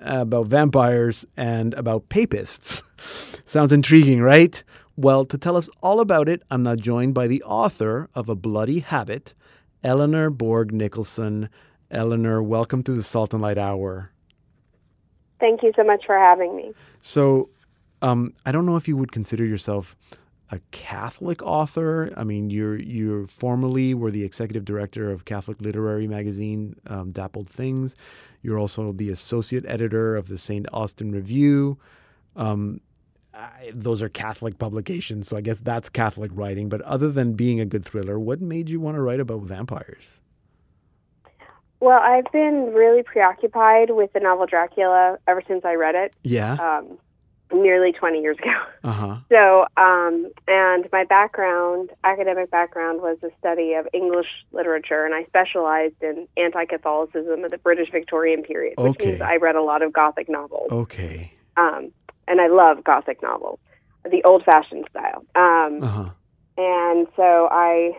[0.00, 2.82] about vampires, and about papists.
[3.44, 4.60] Sounds intriguing, right?
[4.96, 8.34] Well, to tell us all about it, I'm now joined by the author of A
[8.34, 9.32] Bloody Habit,
[9.84, 11.50] Eleanor Bourg Nicholson.
[11.88, 14.10] Eleanor, welcome to the Salt and Light Hour.
[15.38, 16.72] Thank you so much for having me.
[17.00, 17.50] So,
[18.04, 19.96] um, I don't know if you would consider yourself
[20.50, 22.12] a Catholic author.
[22.18, 27.48] I mean, you're you formerly were the executive director of Catholic literary magazine, um, Dappled
[27.48, 27.96] Things.
[28.42, 30.66] You're also the associate editor of the St.
[30.70, 31.78] Austin Review.
[32.36, 32.82] Um,
[33.32, 36.68] I, those are Catholic publications, so I guess that's Catholic writing.
[36.68, 40.20] But other than being a good thriller, what made you want to write about vampires?
[41.80, 46.12] Well, I've been really preoccupied with the novel Dracula ever since I read it.
[46.22, 46.52] Yeah.
[46.54, 46.98] Um,
[47.52, 48.50] nearly 20 years ago.
[48.82, 49.16] Uh huh.
[49.30, 55.24] So, um, and my background, academic background, was the study of English literature, and I
[55.24, 59.06] specialized in anti-Catholicism of the British Victorian period, which Okay.
[59.06, 61.32] means I read a lot of Gothic novels, Okay.
[61.56, 61.92] um,
[62.28, 63.58] and I love Gothic novels,
[64.10, 65.24] the old-fashioned style.
[65.34, 66.10] Um, Uh huh.
[66.58, 67.92] and so I,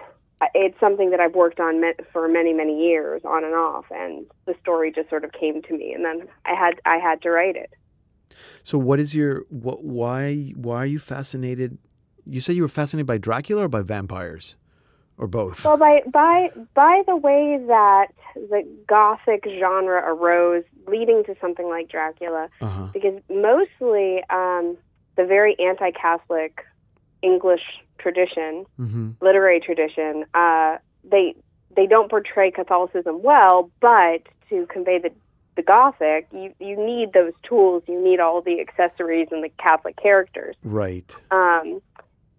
[0.54, 1.82] it's something that I've worked on
[2.14, 5.74] for many, many years, on and off, and the story just sort of came to
[5.74, 7.72] me, and then I had, I had to write it.
[8.64, 9.84] So, what is your what?
[9.84, 10.54] Why?
[10.56, 11.78] Why are you fascinated?
[12.26, 14.56] You said you were fascinated by Dracula or by vampires,
[15.18, 15.64] or both?
[15.66, 21.90] Well, by by by the way that the gothic genre arose, leading to something like
[21.90, 22.88] Dracula, Uh huh.
[22.94, 24.78] because mostly um,
[25.18, 26.60] the very anti-Catholic
[27.22, 27.62] English
[28.00, 29.12] tradition, Mm-hmm.
[29.22, 30.78] literary tradition, uh,
[31.10, 31.36] they
[31.76, 35.12] they don't portray Catholicism well, but to convey the
[35.56, 39.96] the Gothic, you you need those tools, you need all the accessories and the Catholic
[39.96, 40.56] characters.
[40.64, 41.10] Right.
[41.32, 41.82] Um,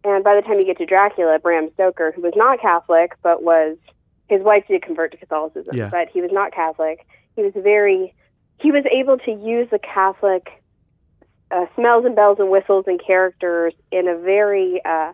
[0.04, 3.42] and by the time you get to Dracula, Bram Stoker, who was not Catholic, but
[3.42, 3.76] was
[4.28, 5.88] his wife did convert to Catholicism, Yeah.
[5.90, 7.06] but he was not Catholic.
[7.34, 8.14] He was very
[8.58, 10.48] he was able to use the Catholic
[11.50, 15.12] uh, smells and bells and whistles and characters in a very uh,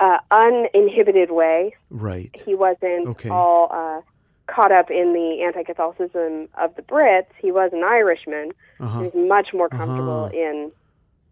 [0.00, 1.74] uh, uninhibited way.
[1.90, 2.34] Right.
[2.44, 3.28] He wasn't Okay.
[3.28, 4.00] all uh,
[4.46, 7.26] caught up in the anti-Catholicism of the Brits.
[7.40, 8.52] He was an Irishman.
[8.80, 10.36] Uh He was much more comfortable Uh-huh.
[10.38, 10.72] in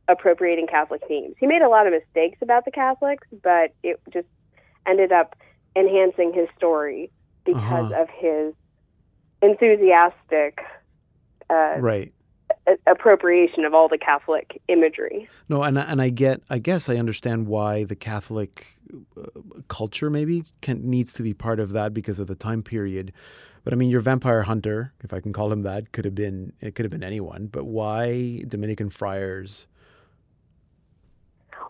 [0.08, 1.36] appropriating Catholic themes.
[1.38, 4.26] He made a lot of mistakes about the Catholics, but it just
[4.86, 5.36] ended up
[5.76, 7.10] enhancing his story
[7.44, 8.02] because Uh-huh.
[8.02, 8.54] of his
[9.42, 10.60] enthusiastic
[11.50, 12.12] uh, Right.
[12.86, 15.28] Appropriation of all the Catholic imagery.
[15.48, 16.42] No, and I- and I get.
[16.48, 18.66] I guess I understand why the Catholic
[19.16, 19.24] uh,
[19.68, 23.12] culture maybe can needs to be part of that because of the time period.
[23.64, 26.52] But I mean, your vampire hunter, if I can call him that, could have been
[26.60, 27.46] it could have been anyone.
[27.46, 29.66] But why Dominican friars?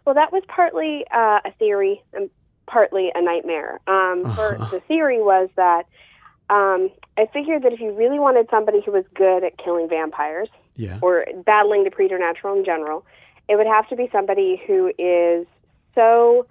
[0.05, 2.29] Well, that was partly uh, a theory and
[2.67, 3.81] partly a nightmare.
[3.87, 4.71] Um, for, Uh-huh.
[4.71, 5.85] the theory was that
[6.51, 10.49] um, I figured that if you really wanted somebody who was good at killing vampires,
[10.77, 10.99] Yeah.
[11.03, 13.05] or battling the preternatural in general,
[13.49, 15.47] it would have to be somebody who is
[15.95, 16.47] so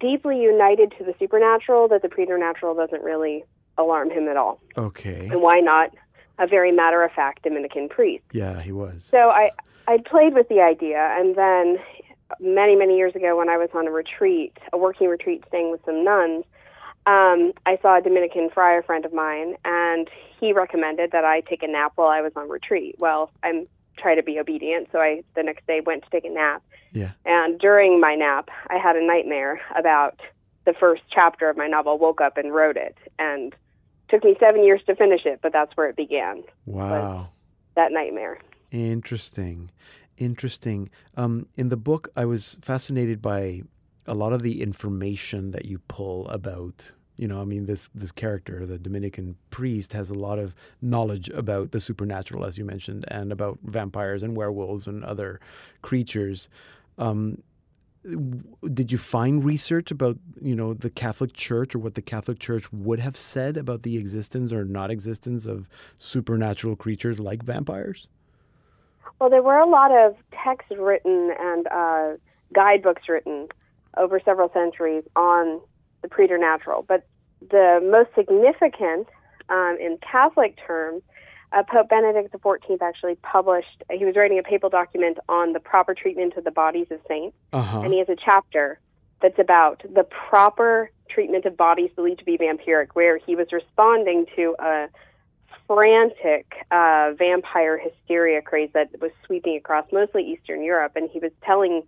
[0.00, 3.44] deeply united to the supernatural that the preternatural doesn't really
[3.78, 4.60] alarm him at all.
[4.76, 5.28] Okay.
[5.30, 5.90] And why not
[6.38, 8.24] a very matter of fact Dominican priest?
[8.32, 9.04] Yeah, he was.
[9.04, 9.50] So I
[9.88, 11.78] I played with the idea, and then
[12.40, 15.80] many many years ago, when I was on a retreat, a working retreat, staying with
[15.84, 16.44] some nuns,
[17.06, 20.08] um, I saw a Dominican friar friend of mine, and
[20.40, 22.96] he recommended that I take a nap while I was on retreat.
[22.98, 26.30] Well, I'm try to be obedient, so I the next day went to take a
[26.30, 27.12] nap, Yeah.
[27.24, 30.20] and during my nap, I had a nightmare about
[30.66, 31.96] the first chapter of my novel.
[31.98, 33.54] Woke up and wrote it, and
[34.10, 36.42] took me seven years to finish it, but that's where it began.
[36.66, 37.28] Wow.
[37.74, 38.38] That nightmare.
[38.70, 39.70] Interesting.
[40.18, 40.90] Interesting.
[41.16, 43.62] Um, in the book, I was fascinated by
[44.06, 46.90] a lot of the information that you pull about.
[47.16, 51.28] You know, I mean, this this character, the Dominican priest, has a lot of knowledge
[51.30, 55.40] about the supernatural, as you mentioned, and about vampires and werewolves and other
[55.82, 56.48] creatures.
[56.98, 57.42] Um,
[58.72, 62.70] did you find research about you know the Catholic Church or what the Catholic Church
[62.72, 68.08] would have said about the existence or not existence of supernatural creatures like vampires?
[69.18, 70.14] Well, there were a lot of
[70.44, 72.12] texts written and uh,
[72.54, 73.48] guidebooks written
[73.96, 75.60] over several centuries on
[76.06, 77.06] the preternatural, but
[77.50, 79.08] the most significant
[79.48, 81.02] um, in Catholic terms,
[81.52, 83.82] uh, Pope Benedict XIV actually published.
[83.90, 87.36] He was writing a papal document on the proper treatment of the bodies of saints,
[87.52, 87.80] Uh huh.
[87.80, 88.78] and he has a chapter
[89.22, 94.26] that's about the proper treatment of bodies believed to be vampiric, where he was responding
[94.36, 94.88] to a
[95.66, 101.32] frantic uh, vampire hysteria craze that was sweeping across mostly Eastern Europe, and he was
[101.44, 101.82] telling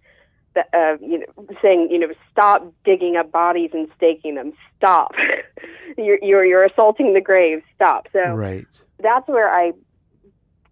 [0.72, 4.52] uh, you know, saying, you know, stop digging up bodies and staking them.
[4.76, 5.12] Stop.
[5.98, 7.62] you're, you're you're assaulting the graves.
[7.74, 8.08] Stop.
[8.12, 8.66] So Right.
[9.00, 9.72] that's where I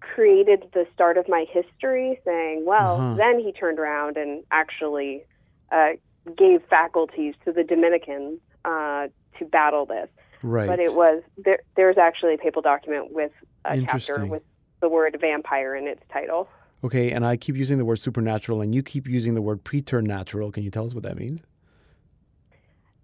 [0.00, 3.14] created the start of my history, saying, well, Uh-huh.
[3.16, 5.24] then he turned around and actually
[5.72, 5.90] uh,
[6.36, 9.08] gave faculties to the Dominicans uh,
[9.38, 10.08] to battle this.
[10.42, 10.66] Right.
[10.68, 11.58] But it was there.
[11.76, 13.32] There's actually a papal document with
[13.64, 14.42] a chapter with
[14.80, 16.48] the word vampire in its title.
[16.84, 20.52] Okay, and I keep using the word supernatural, and you keep using the word preternatural.
[20.52, 21.42] Can you tell us what that means?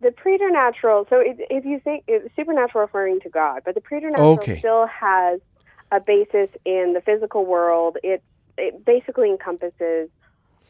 [0.01, 1.07] The preternatural.
[1.09, 4.59] So if, if you think it's supernatural referring to God, but the preternatural Okay.
[4.59, 5.41] still has
[5.93, 7.99] a basis in the physical world.
[8.03, 8.23] It
[8.59, 10.11] it basically encompasses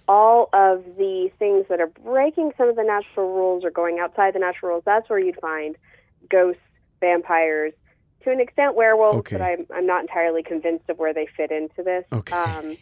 [0.08, 4.34] all of the things that are breaking some of the natural rules or going outside
[4.34, 4.82] the natural rules.
[4.84, 5.76] That's where you'd find
[6.28, 6.60] ghosts,
[7.00, 7.72] vampires,
[8.24, 9.36] to an extent werewolves, Okay.
[9.38, 12.04] but I'm I'm not entirely convinced of where they fit into this.
[12.12, 12.34] Okay.
[12.36, 12.76] Um,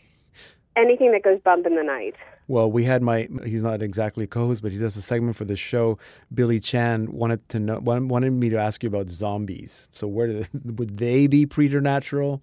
[0.77, 2.14] anything that goes bump in the night.
[2.51, 5.37] Well, we had my, he's not exactly a co host, but he does a segment
[5.37, 5.99] for the show.
[6.35, 9.89] Billy Chan wanted to know, wanted me to ask you about zombies.
[9.93, 12.43] So, where do they, would they be preternatural?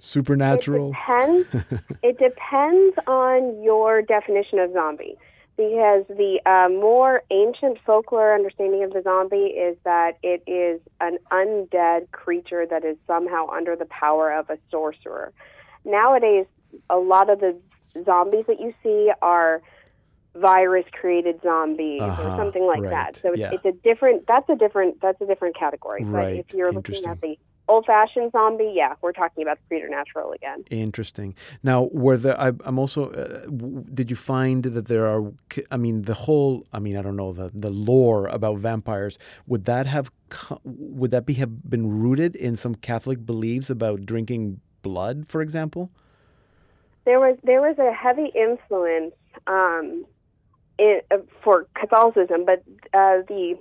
[0.00, 0.88] Supernatural?
[0.88, 1.56] It depends.
[2.02, 5.16] it depends on your definition of zombie.
[5.56, 11.18] Because the uh, more ancient folklore understanding of the zombie is that it is an
[11.30, 15.32] undead creature that is somehow under the power of a sorcerer.
[15.84, 16.46] Nowadays,
[16.90, 17.56] a lot of the
[18.04, 19.62] zombies that you see are
[20.34, 23.16] virus created zombies Uh-huh, or something like right, that.
[23.20, 23.50] So it's, yeah.
[23.52, 26.04] it's a different that's a different that's a different category.
[26.04, 27.36] Right, But if you're looking at the
[27.68, 30.64] old fashioned zombie, yeah, we're talking about the preternatural again.
[30.70, 31.34] Interesting.
[31.62, 32.38] Now, were there?
[32.40, 33.10] I, I'm also.
[33.10, 35.32] Uh, w- did you find that there are?
[35.70, 36.66] I mean, the whole.
[36.72, 39.18] I mean, I don't know the the lore about vampires.
[39.46, 40.10] Would that have?
[40.64, 45.90] Would that be have been rooted in some Catholic beliefs about drinking blood, for example?
[47.04, 49.14] There was there was a heavy influence
[49.46, 50.04] um,
[50.78, 52.62] in, uh, for Catholicism, but
[52.94, 53.56] uh, the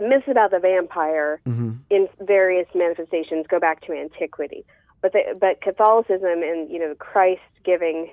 [0.00, 1.72] myths about the vampire Mm-hmm.
[1.90, 4.64] in various manifestations go back to antiquity.
[5.02, 8.10] But the, but Catholicism and you know Christ giving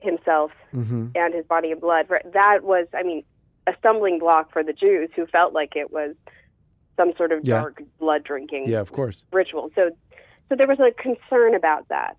[0.00, 1.08] himself Mm-hmm.
[1.14, 3.22] and his body and blood that was I mean
[3.66, 6.14] a stumbling block for the Jews who felt like it was
[6.96, 7.60] some sort of Yeah.
[7.60, 9.24] dark blood drinking Yeah, of course.
[9.32, 9.70] ritual.
[9.74, 9.90] So,
[10.48, 12.16] so there was a concern about that,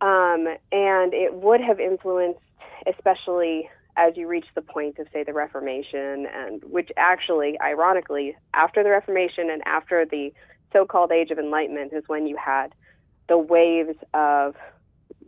[0.00, 2.40] um, and it would have influenced,
[2.86, 8.82] especially as you reach the point of, say, the Reformation, and which actually, ironically, after
[8.82, 10.32] the Reformation and after the
[10.72, 12.74] so-called Age of Enlightenment is when you had
[13.28, 14.56] the waves of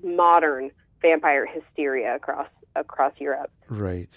[0.02, 3.50] modern vampire hysteria across across Europe.
[3.68, 4.10] Right.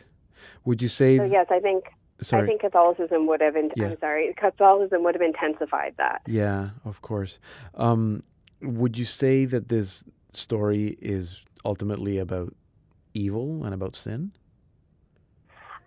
[0.65, 1.17] Would you say?
[1.17, 1.85] So yes, I think
[2.21, 2.43] sorry.
[2.43, 3.55] I think Catholicism would have.
[3.55, 3.87] In, Yeah.
[3.87, 6.21] I'm sorry, Catholicism would have intensified that.
[6.27, 7.39] Yeah, of course.
[7.75, 8.23] Um,
[8.61, 12.53] would you say that this story is ultimately about
[13.13, 14.31] evil and about sin?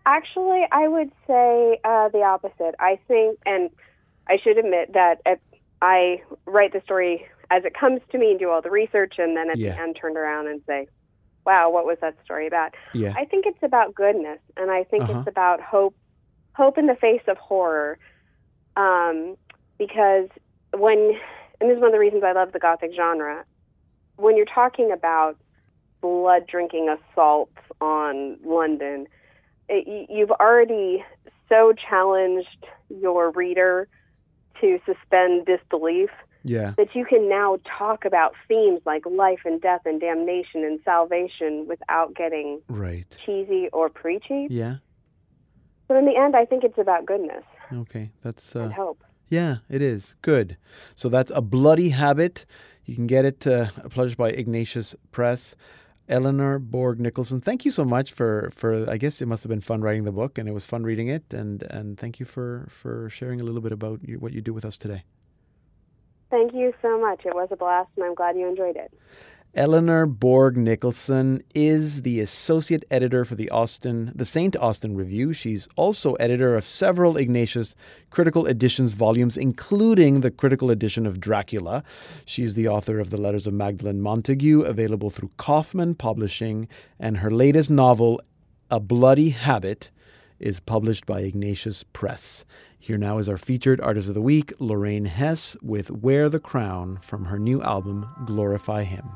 [0.05, 2.74] Actually, I would say uh, the opposite.
[2.80, 3.70] I think, and
[4.28, 5.40] I should admit that at,
[5.80, 9.36] I write the story as it comes to me and do all the research, and
[9.36, 9.74] then at Yeah.
[9.74, 10.88] the end turn around and say,
[11.47, 13.14] "Wow, what was that story about?" Yeah.
[13.16, 15.20] I think it's about goodness, and I think Uh-huh.
[15.20, 15.95] it's about hope,
[16.57, 17.99] hope in the face of horror.
[18.74, 19.36] Um,
[19.78, 20.28] because
[20.76, 21.20] when,
[21.61, 23.45] and this is one of the reasons I love the gothic genre,
[24.22, 25.36] when you're talking about
[26.00, 29.06] blood drinking assaults on London,
[29.68, 31.04] it, you've already
[31.48, 33.88] so challenged your reader
[34.60, 36.10] to suspend disbelief
[36.44, 36.74] Yeah.
[36.76, 41.66] that you can now talk about themes like life and death and damnation and salvation
[41.68, 43.06] without getting Right.
[43.24, 44.46] cheesy or preachy.
[44.50, 44.76] Yeah.
[45.88, 48.10] So in the end, I think it's about goodness Okay.
[48.22, 49.02] That's uh, and hope.
[49.28, 49.56] yeah.
[49.70, 50.56] It is good.
[50.94, 52.44] So that's a bloody habit.
[52.84, 55.54] You can get it uh, published by Ignatius Press.
[56.08, 58.90] Eleanor Bourg Nicholson, thank you so much for for.
[58.90, 61.08] I guess it must have been fun writing the book, and it was fun reading
[61.08, 61.32] it.
[61.32, 64.52] And and thank you for for sharing a little bit about you, what you do
[64.52, 65.04] with us today.
[66.30, 67.24] Thank you so much.
[67.24, 68.92] It was a blast, and I'm glad you enjoyed it.
[69.55, 75.34] Eleanor Bourg Nicholson is the associate editor for the Austin, the Saint Austin Review.
[75.34, 77.74] She's also editor of several Ignatius
[78.09, 81.84] Critical Editions volumes, including the critical edition of Dracula.
[82.24, 86.66] She's the author of the Letters of Magdalene Montague, available through Kaufman Publishing,
[86.98, 88.22] and her latest novel,
[88.70, 89.90] A Bloody Habit,
[90.40, 92.46] is published by Ignatius Press.
[92.78, 97.00] Here now is our featured artist of the week, Lorraine Hess, with Wear the Crown
[97.03, 99.11] from her new album, Glorify Him.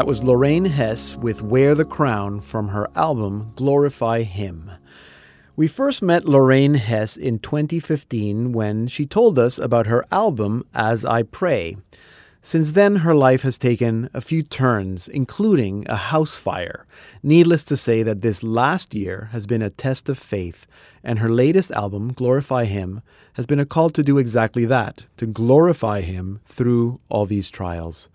[0.00, 4.70] That was Lorraine Hess with Wear the Crown from her album Glorify Him.
[5.56, 11.04] We first met Lorraine Hess in 2015 when she told us about her album As
[11.04, 11.76] I Pray.
[12.40, 16.86] Since then, her life has taken a few turns, including a house fire.
[17.22, 20.66] Needless to say that this last year has been a test of faith,
[21.04, 23.02] and her latest album, Glorify Him,
[23.34, 28.08] has been a call to do exactly that to glorify Him through all these trials.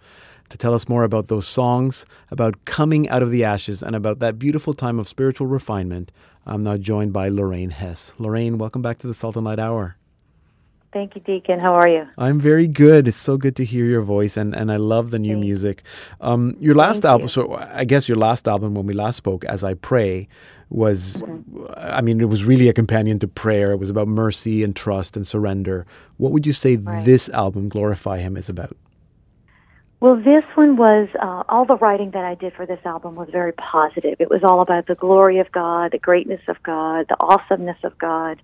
[0.49, 4.19] To tell us more about those songs, about coming out of the ashes, and about
[4.19, 6.11] that beautiful time of spiritual refinement,
[6.45, 8.13] I'm now joined by Lorraine Hess.
[8.19, 9.97] Lorraine, welcome back to the Salt and Light Hour.
[10.93, 11.59] Thank you, Deacon.
[11.59, 12.07] How are you?
[12.17, 13.07] I'm very good.
[13.07, 15.43] It's so good to hear your voice, and, and I love the new Thanks.
[15.45, 15.83] music.
[16.21, 17.29] Um, your last Thank album, you.
[17.29, 20.27] so I guess your last album when we last spoke, As I Pray,
[20.69, 21.21] was,
[21.75, 23.71] I mean, it was really a companion to prayer.
[23.71, 25.85] It was about mercy and trust and surrender.
[26.17, 27.03] What would you say Right.
[27.03, 28.77] this album, Glorify Him, is about?
[30.01, 33.29] Well, this one was uh, all the writing that I did for this album was
[33.31, 34.15] very positive.
[34.19, 37.97] It was all about the glory of God, the greatness of God, the awesomeness of
[37.97, 38.41] God.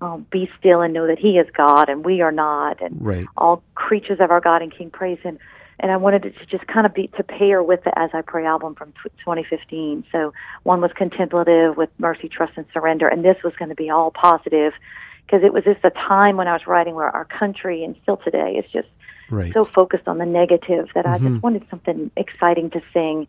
[0.00, 3.26] Um, be still and know that He is God and we are not, and Right.
[3.38, 5.38] all creatures of our God and King praise Him.
[5.78, 8.20] And I wanted it to just kind of be to pair with the As I
[8.20, 10.04] Pray album from tw 2015.
[10.12, 10.32] So
[10.64, 14.10] one was contemplative with mercy, trust, and surrender, and this was going to be all
[14.10, 14.72] positive
[15.24, 18.18] because it was just a time when I was writing where our country and still
[18.18, 18.88] today is just
[19.30, 19.52] Right.
[19.52, 21.28] so focused on the negative that I Mhm.
[21.32, 23.26] just wanted something exciting to sing.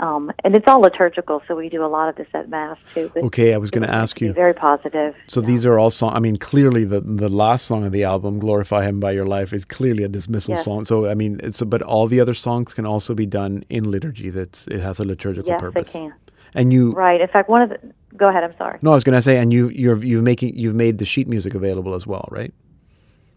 [0.00, 3.10] Um, and it's all liturgical, so we do a lot of this at Mass too.
[3.16, 4.32] Okay, I was going to ask you.
[4.32, 5.16] Very positive.
[5.26, 5.46] So yeah.
[5.48, 6.14] these are all songs.
[6.16, 9.52] I mean, clearly the the last song of the album, "Glorify Him by Your Life,"
[9.52, 10.64] is clearly a dismissal Yes.
[10.64, 10.84] song.
[10.84, 14.30] So I mean, it's but all the other songs can also be done in liturgy.
[14.30, 15.92] That's it has a liturgical yes, purpose.
[15.92, 16.12] they can.
[16.54, 17.20] And you, Right.
[17.20, 17.78] In fact, one of the.
[18.16, 18.44] Go ahead.
[18.44, 18.78] I'm sorry.
[18.82, 21.26] no, I was going to say, and you you're you've making you've made the sheet
[21.28, 22.52] music available as well, right?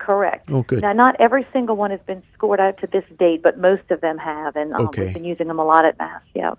[0.01, 0.49] Correct.
[0.49, 0.81] Oh, good.
[0.81, 4.01] Now, not every single one has been scored out to this date, but most of
[4.01, 5.03] them have, and um, Okay.
[5.05, 6.23] we've been using them a lot at Mass.
[6.33, 6.53] Yeah.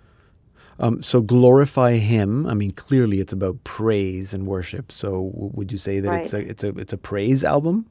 [0.78, 2.46] Um, so glorify Him.
[2.46, 4.92] I mean, clearly it's about praise and worship.
[4.92, 7.84] So w- would you say that it's a it's a it's a praise album?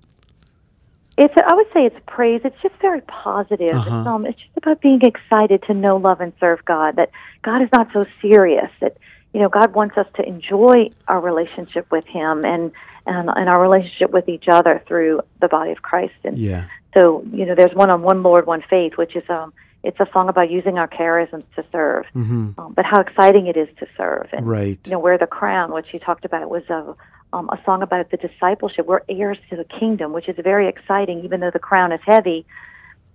[1.17, 1.33] It's.
[1.45, 2.41] I would say it's praise.
[2.45, 3.71] It's just very positive.
[3.73, 3.99] Uh-huh.
[3.99, 6.95] It's, um, it's just about being excited to know, love, and serve God.
[6.95, 7.11] That
[7.43, 8.71] God is not so serious.
[8.79, 8.95] That
[9.33, 12.71] you know, God wants us to enjoy our relationship with Him and
[13.07, 16.13] and, and our relationship with each other through the body of Christ.
[16.23, 16.65] And Yeah.
[16.93, 19.53] so, you know, there's one on one Lord, one faith, which is um,
[19.83, 22.05] it's a song about using our charisms to serve.
[22.13, 24.27] hmm Um, but how exciting it is to serve.
[24.33, 24.79] And Right.
[24.85, 26.95] you know, wear the crown, which you talked about, was a
[27.33, 28.85] um, a song about the discipleship.
[28.85, 31.21] We're heirs to the kingdom, which is very exciting.
[31.23, 32.45] Even though the crown is heavy,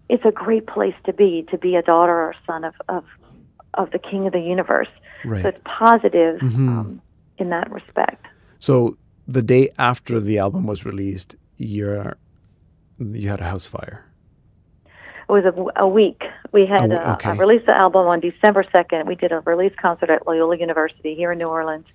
[0.09, 3.05] it's a great place to be to be a daughter or son of of,
[3.75, 4.89] of the King of the universe.
[5.25, 5.43] Right.
[5.43, 6.69] So it's positive Mhm.
[6.69, 7.03] um,
[7.39, 8.25] in that respect.
[8.59, 8.97] So
[9.29, 12.17] the day after the album was released, you're
[12.99, 14.05] you had a house fire.
[15.29, 16.23] It was a, a week.
[16.53, 17.31] We had Oh, uh, okay.
[17.31, 19.07] I released the album on December second.
[19.09, 21.87] We did a release concert at Loyola University here in New Orleans,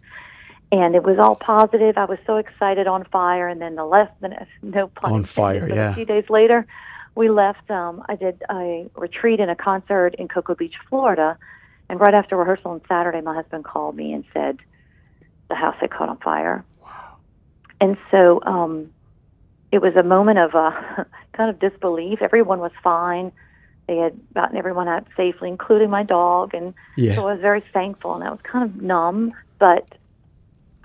[0.71, 1.97] and it was all positive.
[1.97, 5.67] I was so excited, on fire, and then the left, the, no pun On fire,
[5.67, 5.91] but yeah.
[5.91, 6.67] A few days later,
[7.15, 7.71] we left.
[7.71, 11.37] Um, I did a retreat and a concert in Cocoa Beach, Florida,
[11.91, 14.57] and right after rehearsal on Saturday, my husband called me and said
[15.49, 16.63] the house had caught on fire.
[16.81, 16.87] Wow!
[17.81, 18.93] And so um,
[19.73, 20.71] it was a moment of uh,
[21.35, 22.21] kind of disbelief.
[22.21, 23.33] Everyone was fine.
[23.89, 27.15] They had gotten everyone out safely, including my dog, and Yeah.
[27.15, 28.15] so I was very thankful.
[28.15, 29.85] And I was kind of numb, but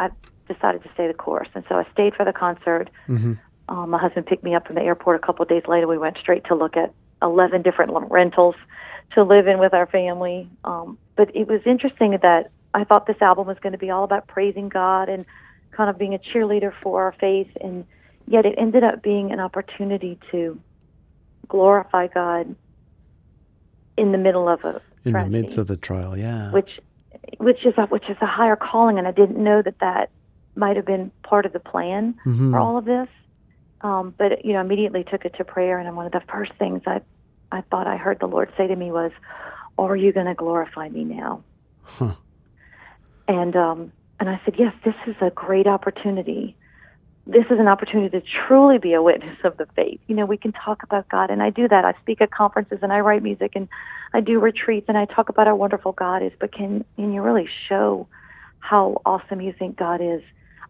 [0.00, 0.10] I
[0.48, 2.90] decided to stay the course, and so I stayed for the concert.
[3.06, 3.34] hmm
[3.68, 5.86] Um, my husband picked me up from the airport a couple of days later.
[5.86, 6.92] We went straight to look at
[7.22, 8.56] 11 different rentals
[9.14, 10.48] to live in with our family.
[10.64, 14.04] Um, but it was interesting that I thought this album was going to be all
[14.04, 15.24] about praising God and
[15.70, 17.84] kind of being a cheerleader for our faith, and
[18.26, 20.60] yet it ended up being an opportunity to
[21.48, 22.54] glorify God
[23.96, 26.50] in the middle of a In the midst of the trial, yeah.
[26.52, 26.80] which
[27.38, 30.10] which is a, which is a higher calling, and I didn't know that that
[30.54, 32.50] might have been part of the plan Mhm.
[32.50, 33.08] for all of this.
[33.82, 36.82] Um, but you know, immediately took it to prayer, and one of the first things
[36.86, 37.00] I
[37.52, 39.12] I thought I heard the Lord say to me was,
[39.78, 41.42] "Are you going to glorify me now?"
[41.84, 42.14] Huh.
[43.28, 46.56] And um, and I said, "Yes, this is a great opportunity.
[47.26, 50.00] This is an opportunity to truly be a witness of the faith.
[50.06, 51.84] You know, we can talk about God, and I do that.
[51.84, 53.68] I speak at conferences, and I write music, and
[54.14, 56.32] I do retreats, and I talk about how wonderful God is.
[56.38, 58.06] But can can you really show
[58.60, 60.22] how awesome you think God is,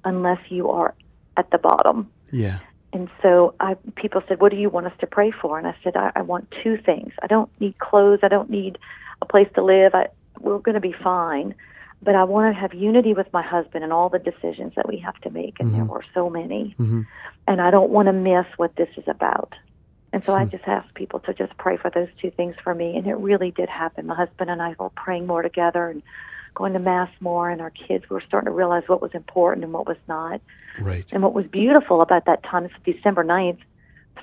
[0.05, 0.95] unless you are
[1.37, 2.59] at the bottom?" Yeah.
[2.97, 5.75] And so I, people said, "What do you want us to pray for?" And I
[5.85, 7.13] said, I, "I want two things.
[7.23, 8.21] I don't need clothes.
[8.23, 8.79] I don't need
[9.21, 9.95] a place to live.
[9.95, 10.05] I,
[10.41, 11.55] we're going to be fine,
[12.03, 14.97] but I want to have unity with my husband and all the decisions that we
[14.99, 15.61] have to make.
[15.61, 17.07] And there were so many, Mhm.
[17.47, 19.53] and I don't want to miss what this is about."
[20.13, 22.97] And so I just asked people to just pray for those two things for me,
[22.97, 24.07] and it really did happen.
[24.07, 26.03] My husband and I were praying more together and
[26.57, 29.73] going to mass more, and our kids were starting to realize what was important and
[29.73, 30.41] what was not.
[30.81, 31.07] Right.
[31.13, 33.61] And what was beautiful about that time is December 9th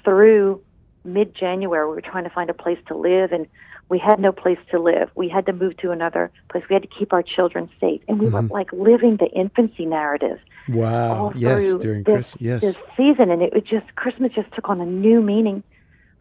[0.03, 0.61] through
[1.05, 3.47] mid January, we were trying to find a place to live, and
[3.87, 5.09] we had no place to live.
[5.15, 6.63] We had to move to another place.
[6.69, 8.01] We had to keep our children safe.
[8.07, 11.33] And we were like living the infancy narrative Wow.
[11.35, 12.41] Yes, during this, Christmas.
[12.41, 12.61] Yes.
[12.61, 13.29] this season.
[13.29, 15.63] And it was just, Christmas just took on a new meaning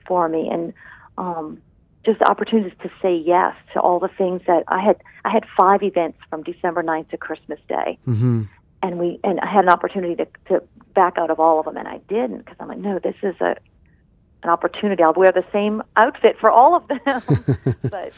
[0.07, 0.49] for me.
[0.51, 0.73] And,
[1.19, 1.61] um,
[2.05, 4.97] just opportunities to say yes to all the things that I had.
[5.25, 8.43] I had five events from December 9th to Christmas Day hmm
[8.83, 10.63] and we and I had an opportunity to to
[10.95, 13.35] back out of all of them, and I didn't because I'm like, no, this is
[13.41, 13.57] a
[14.43, 15.03] an opportunity.
[15.03, 17.23] I'll wear the same outfit for all of them,
[17.91, 18.13] but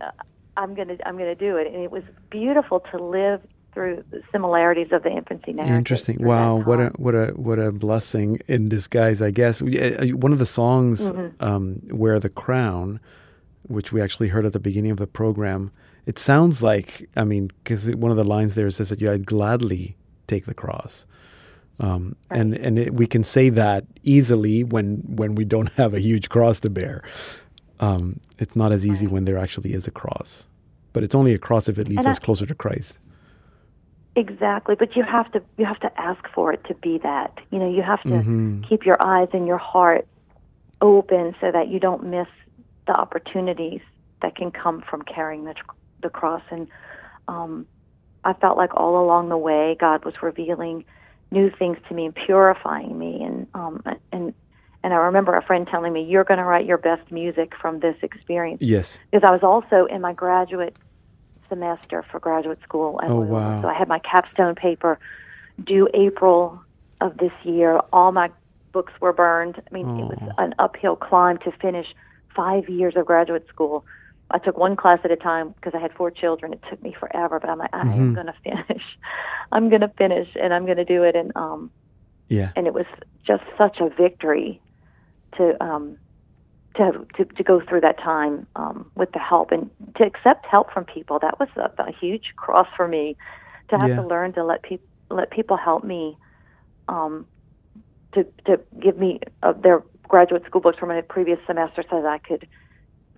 [0.00, 0.10] uh,
[0.56, 3.40] I'm gonna I'm gonna do it, and it was beautiful to live
[3.76, 5.76] through the similarities of the infancy narrative.
[5.76, 6.16] Interesting.
[6.20, 9.60] Wow, what a what a what a blessing in disguise, I guess.
[9.60, 11.44] Uh, One of the songs, Mm-hmm.
[11.44, 12.98] um, "Wear the Crown,"
[13.68, 15.70] which we actually heard at the beginning of the program,
[16.06, 19.26] it sounds like I mean, because one of the lines there says that you I'd
[19.26, 19.94] gladly
[20.26, 21.04] take the cross,
[21.78, 26.00] um, and and it, we can say that easily when when we don't have a
[26.00, 27.02] huge cross to bear.
[27.78, 30.48] Um, it's not as easy when there actually is a cross,
[30.94, 32.96] but it's only a cross if it leads us closer to Christ.
[34.16, 37.36] Exactly, but you have to you have to ask for it to be that.
[37.50, 38.62] You know, you have to Mm-hmm.
[38.62, 40.06] keep your eyes and your heart
[40.80, 42.26] open so that you don't miss
[42.86, 43.80] the opportunities
[44.22, 46.42] that can come from carrying the tr- the cross.
[46.50, 46.66] And
[47.28, 47.66] um,
[48.24, 50.84] I felt like all along the way, God was revealing
[51.30, 53.22] new things to me and purifying me.
[53.22, 54.32] And um, and
[54.82, 57.80] and I remember a friend telling me, "You're going to write your best music from
[57.80, 58.98] this experience." Yes.
[59.12, 60.74] because I was also in my graduate
[61.48, 63.00] semester for graduate school.
[63.00, 63.60] And Oh, wow.
[63.62, 64.98] So I had my capstone paper
[65.62, 66.62] due April
[67.00, 67.80] of this year.
[67.92, 68.30] All my
[68.72, 69.56] books were burned.
[69.58, 70.32] I mean, it was Oh.
[70.38, 71.86] an uphill climb to finish
[72.34, 73.84] five years of graduate school.
[74.30, 76.52] I took one class at a time because I had four children.
[76.52, 78.00] It took me forever, but I'm like, I Mm-hmm.
[78.00, 78.82] am going to finish.
[79.52, 81.14] I'm going to finish, and I'm going to do it.
[81.16, 81.70] And um,
[82.28, 82.52] Yeah.
[82.56, 82.86] and it was
[83.26, 84.60] just such a victory
[85.36, 85.98] to um
[86.76, 90.72] to to, to go through that time um with the help and to accept help
[90.72, 93.16] from people that was a, a huge cross for me
[93.70, 93.96] to have Yeah.
[93.96, 96.16] to learn to let people let people help me
[96.88, 97.26] um
[98.14, 102.08] to to give me uh, their graduate school books from a previous semester so that
[102.08, 102.46] I could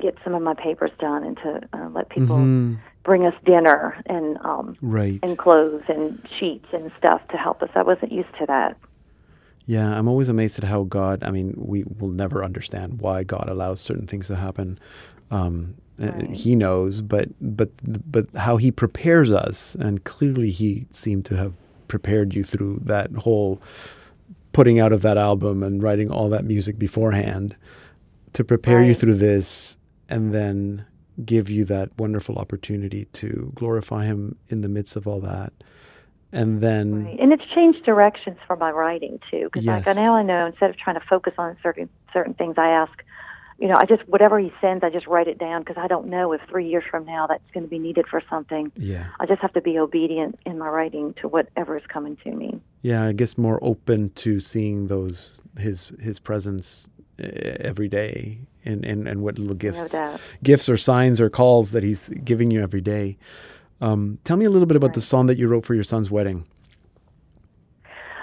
[0.01, 2.79] get some of my papers done and to uh, let people Mhm.
[3.05, 5.19] bring us dinner and um Right.
[5.23, 7.71] and clothes and sheets and stuff to help us.
[7.75, 8.77] I wasn't used to that.
[9.69, 11.23] Yeah, I'm always amazed at how God.
[11.23, 14.79] I mean, we will never understand why God allows certain things to happen.
[15.31, 16.31] Um, uh, Right.
[16.31, 17.69] He knows, but but
[18.11, 21.53] but how He prepares us, and clearly He seemed to have
[21.87, 23.61] prepared you through that whole
[24.53, 27.55] putting out of that album and writing all that music beforehand
[28.33, 29.77] to prepare you through this,
[30.09, 30.83] and then
[31.27, 35.53] give you that wonderful opportunity to glorify Him in the midst of all that,
[36.33, 37.19] and then Right.
[37.21, 39.87] And it's changed directions for my writing too, because Yes.
[39.87, 43.03] like now I know instead of trying to focus on certain certain things, I ask,
[43.59, 46.07] you know, I just whatever he sends, I just write it down because I don't
[46.09, 48.71] know if three years from now that's going to be needed for something.
[48.77, 49.07] yeah.
[49.21, 52.61] I just have to be obedient in my writing to whatever is coming to me.
[52.83, 59.09] Yeah, I guess more open to seeing those his his presence every day and, and,
[59.09, 60.21] and what little gifts doubt.
[60.43, 63.17] gifts or signs or calls that he's giving you every day.
[63.81, 66.11] Um, tell me a little bit about the song that you wrote for your son's
[66.11, 66.47] wedding.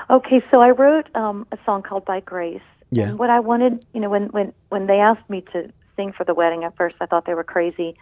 [0.09, 3.09] Okay, so I wrote um, a song called "By Grace." Yeah.
[3.09, 6.23] And what I wanted, you know, when when when they asked me to sing for
[6.23, 6.63] the wedding.
[6.63, 7.95] At first, I thought they were crazy,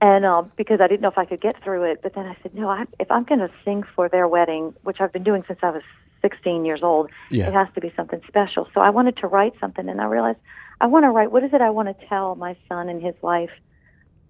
[0.00, 2.00] and um, because I didn't know if I could get through it.
[2.02, 5.00] But then I said, no, I, if I'm going to sing for their wedding, which
[5.00, 5.82] I've been doing since I was
[6.22, 7.48] 16 years old, Yeah.
[7.48, 8.68] it has to be something special.
[8.74, 10.38] So I wanted to write something, and I realized
[10.80, 11.30] I want to write.
[11.32, 13.50] What is it I want to tell my son and his wife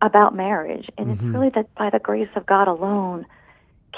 [0.02, 0.88] about marriage?
[0.96, 3.26] And it's really that by the grace of God alone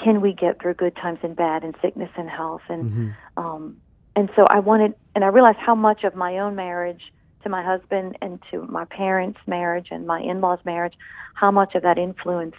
[0.01, 3.77] can we get through good times and bad and sickness and health and um
[4.15, 7.01] and so I wanted and I realized how much of my own marriage
[7.43, 10.93] to my husband and to my parents' marriage and my in-laws' marriage,
[11.35, 12.57] how much of that influenced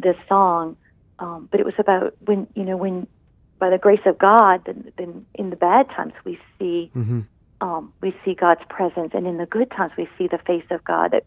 [0.00, 0.76] this song.
[1.18, 3.06] Um, but it was about when you know when
[3.58, 6.90] by the grace of God, then, then in the bad times we see
[7.60, 10.84] um, we see God's presence, and in the good times we see the face of
[10.84, 11.12] God.
[11.12, 11.24] That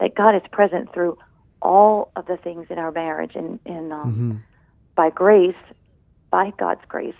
[0.00, 1.16] that God is present through
[1.60, 4.44] all of the things in our marriage, and and um,
[4.94, 5.56] by grace,
[6.30, 7.14] by God's grace,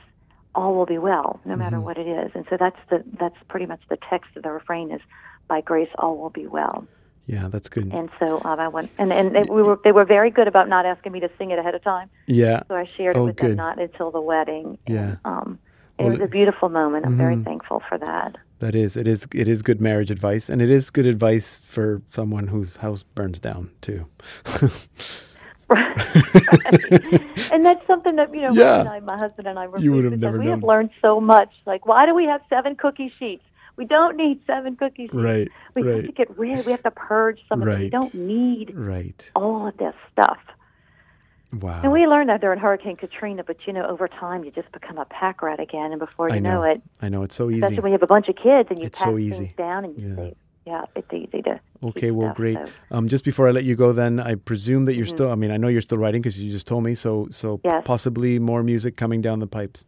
[0.54, 2.30] all will be well, no matter what it is.
[2.34, 5.00] And so that's the that's pretty much the text of the refrain is,
[5.48, 6.86] by grace, all will be well.
[7.26, 7.92] Yeah, that's good.
[7.92, 10.68] And so um, I went, and and they, we were they were very good about
[10.68, 12.08] not asking me to sing it ahead of time.
[12.26, 12.62] Yeah.
[12.68, 13.50] So I shared it Oh, with good.
[13.50, 14.78] them not until the wedding.
[14.86, 15.16] Yeah.
[15.24, 15.58] And, um,
[15.98, 17.04] Well, it was a beautiful moment.
[17.06, 17.44] I'm very Mhm.
[17.44, 18.36] thankful for that.
[18.60, 22.02] That is, it is, it is good marriage advice, and it is good advice for
[22.10, 24.06] someone whose house burns down too.
[27.52, 28.80] and that's something that you know, Yeah.
[28.80, 31.20] And I, my husband and I, were You would have never we have learned so
[31.20, 31.52] much.
[31.66, 33.44] Like, why do we have seven cookie sheets?
[33.76, 35.14] We don't need seven cookie sheets.
[35.14, 36.66] Right, We have to get rid.
[36.66, 37.78] We have to purge some of it.
[37.78, 39.30] We don't need right.
[39.36, 40.38] all of this stuff.
[41.52, 41.80] Wow.
[41.82, 44.98] And we learned that during Hurricane Katrina, but you know, over time, you just become
[44.98, 46.62] a pack rat again, and before you I know.
[46.62, 47.60] it, I know it's so easy.
[47.60, 49.84] especially when you have a bunch of kids and you It's pack so things down
[49.86, 50.16] and you Yeah.
[50.16, 50.34] say,
[50.66, 51.58] yeah, it's easy to.
[51.82, 52.58] Okay, well, stuff, great.
[52.58, 55.10] so- Um, just before I let you go, then I presume that you're Mhm.
[55.10, 55.30] still.
[55.32, 56.94] I mean, I know you're still writing because you just told me.
[56.94, 57.82] So, so Yes.
[57.86, 59.86] possibly more music coming down the pipes.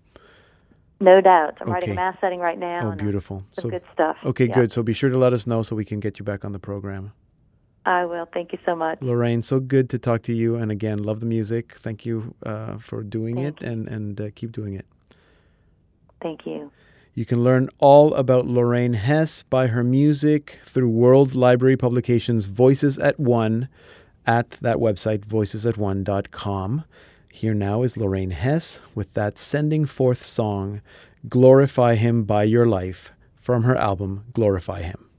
[0.98, 1.58] No doubt.
[1.60, 2.80] I'm writing a mass setting right now.
[2.86, 3.44] Oh, and, uh, beautiful.
[3.52, 4.16] Some So, good stuff.
[4.24, 4.54] okay, Yeah.
[4.54, 4.72] good.
[4.72, 6.58] So be sure to let us know so we can get you back on the
[6.58, 7.12] program.
[7.86, 8.28] I will.
[8.32, 8.98] Thank you so much.
[9.00, 10.56] Lorraine, so good to talk to you.
[10.56, 11.74] And again, love the music.
[11.74, 14.86] Thank you uh, for doing Thank it and and uh, keep doing it.
[16.20, 16.70] Thank you.
[17.14, 22.98] You can learn all about Lorraine Hess by her music through World Library Publications Voices
[22.98, 23.68] As One
[24.26, 26.84] at that website, voicesasone.com.
[27.32, 30.82] Here now is Lorraine Hess with that Sending Forth song,
[31.28, 35.09] Glorify Him by Your Life, from her album Glorify Him.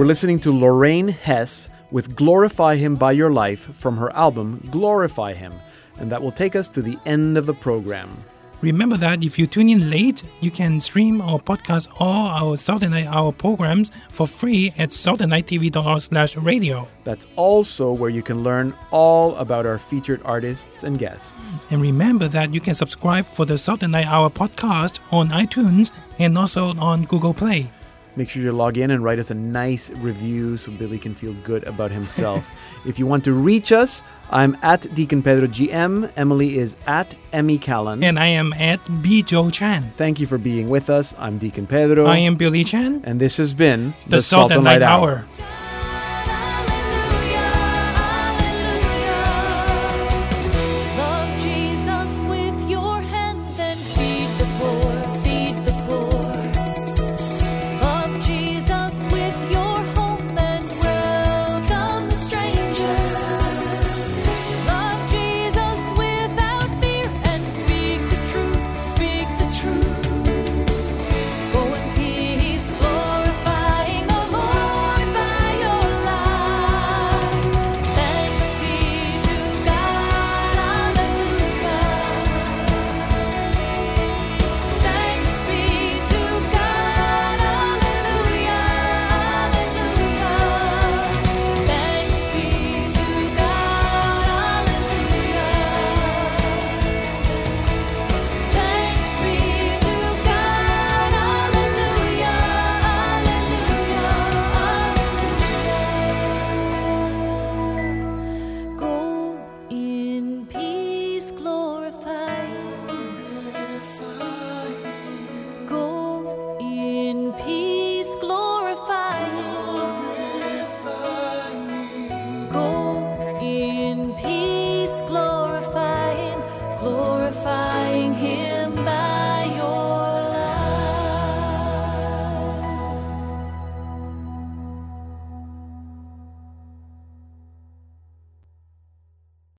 [0.00, 5.34] We're listening to Lorraine Hess with Glorify Him by Your Life from her album Glorify
[5.34, 5.52] Him.
[5.98, 8.16] And that will take us to the end of the program.
[8.62, 12.82] Remember that if you tune in late, you can stream or podcast all our Salt
[12.82, 16.88] and Light Hour programs for free at saltandlightTV.org slash radio.
[17.04, 21.66] That's also where you can learn all about our featured artists and guests.
[21.70, 25.92] And remember that you can subscribe for the Salt and Light Hour podcast on iTunes
[26.18, 27.70] and also on Google Play.
[28.16, 31.32] Make sure you log in and write us a nice review so Billy can feel
[31.44, 32.50] good about himself.
[32.86, 36.12] if you want to reach us, I'm at Deacon Pedro GM.
[36.16, 38.02] Emily is at Emmy Callan.
[38.02, 39.22] And I am at B.
[39.22, 39.92] Joe Chan.
[39.96, 41.14] Thank you for being with us.
[41.18, 42.06] I'm Deacon Pedro.
[42.06, 45.24] I am Billy Chan, And this has been the, Salt and Light Hour.
[45.38, 45.49] God